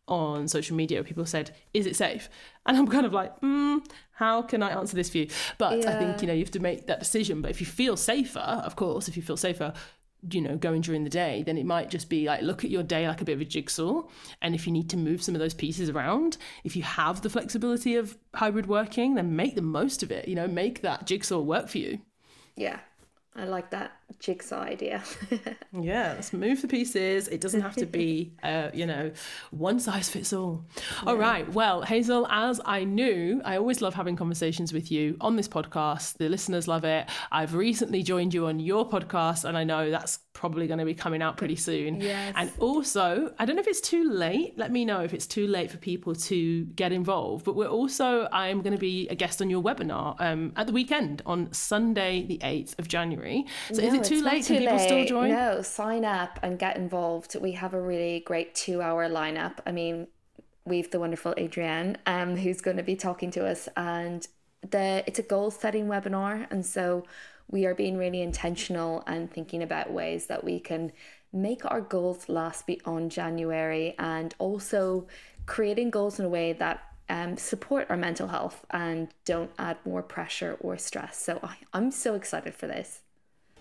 [0.08, 2.28] on social media people said is it safe?
[2.64, 5.28] And i'm kind of like mm, how can i answer this for you?
[5.58, 5.90] But yeah.
[5.90, 7.42] i think you know you have to make that decision.
[7.42, 9.72] But if you feel safer of course if you feel safer
[10.30, 12.82] you know going during the day then it might just be like look at your
[12.82, 14.02] day like a bit of a jigsaw.
[14.42, 17.30] And if you need to move some of those pieces around if you have the
[17.30, 21.40] flexibility of hybrid working then make the most of it you know make that jigsaw
[21.40, 22.00] work for you.
[22.56, 22.78] Yeah,
[23.34, 25.02] I like that jigsaw idea.
[25.72, 27.28] yeah, let's move the pieces.
[27.28, 29.12] It doesn't have to be, uh, you know,
[29.50, 30.64] one size fits all.
[30.76, 31.10] Yeah.
[31.10, 31.50] All right.
[31.52, 36.18] Well, Hazel, as I knew, I always love having conversations with you on this podcast.
[36.18, 37.08] The listeners love it.
[37.30, 40.94] I've recently joined you on your podcast, and I know that's probably going to be
[40.94, 42.00] coming out pretty soon.
[42.00, 42.34] Yes.
[42.36, 44.56] And also, I don't know if it's too late.
[44.58, 47.44] Let me know if it's too late for people to get involved.
[47.44, 50.74] But we're also, I'm going to be a guest on your webinar um, at the
[50.74, 53.46] weekend on Sunday, the 8th of January.
[53.72, 54.44] So is it too late?
[54.44, 54.84] Too Can people late.
[54.84, 55.30] still join?
[55.30, 57.36] No, sign up and get involved.
[57.40, 59.58] We have a really great two hour lineup.
[59.66, 60.08] I mean,
[60.64, 64.26] we've the wonderful Adrienne, um, who's going to be talking to us, and
[64.62, 67.04] the it's a goal setting webinar, and so
[67.48, 70.92] we are being really intentional and thinking about ways that we can
[71.32, 75.06] make our goals last beyond January and also
[75.44, 80.02] creating goals in a way that um, support our mental health and don't add more
[80.02, 81.18] pressure or stress.
[81.18, 83.02] So I, I'm so excited for this.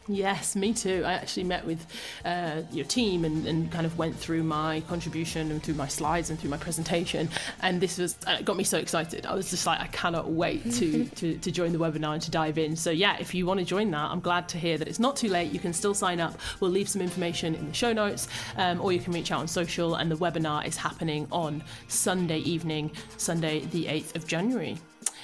[0.07, 1.01] Yes, me too.
[1.03, 1.83] I actually met with
[2.23, 6.29] uh, your team and, and, kind of went through my contribution and through my slides
[6.29, 7.27] and through my presentation.
[7.61, 9.25] And this was uh, got me so excited.
[9.25, 12.29] I was just like, I cannot wait to, to, to join the webinar and to
[12.29, 12.75] dive in.
[12.75, 15.15] So, yeah, if you want to join that, I'm glad to hear that it's not
[15.15, 15.51] too late.
[15.51, 16.39] You can still sign up.
[16.59, 18.27] We'll leave some information in the show notes,
[18.57, 19.95] um, or you can reach out on social.
[19.95, 24.77] And the webinar is happening on Sunday evening, Sunday, the 8th of January.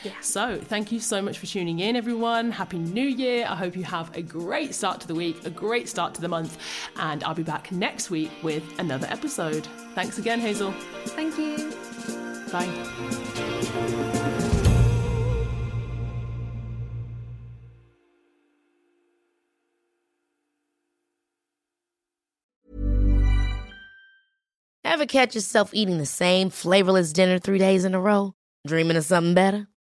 [0.03, 0.13] Yeah.
[0.21, 2.51] So, thank you so much for tuning in, everyone.
[2.51, 3.45] Happy New Year.
[3.47, 6.27] I hope you have a great start to the week, a great start to the
[6.27, 6.57] month,
[6.95, 9.67] and I'll be back next week with another episode.
[9.93, 10.71] Thanks again, Hazel.
[11.05, 11.71] Thank you.
[12.51, 12.67] Bye.
[24.83, 28.33] Ever catch yourself eating the same flavorless dinner three days in a row?
[28.67, 29.67] Dreaming of something better?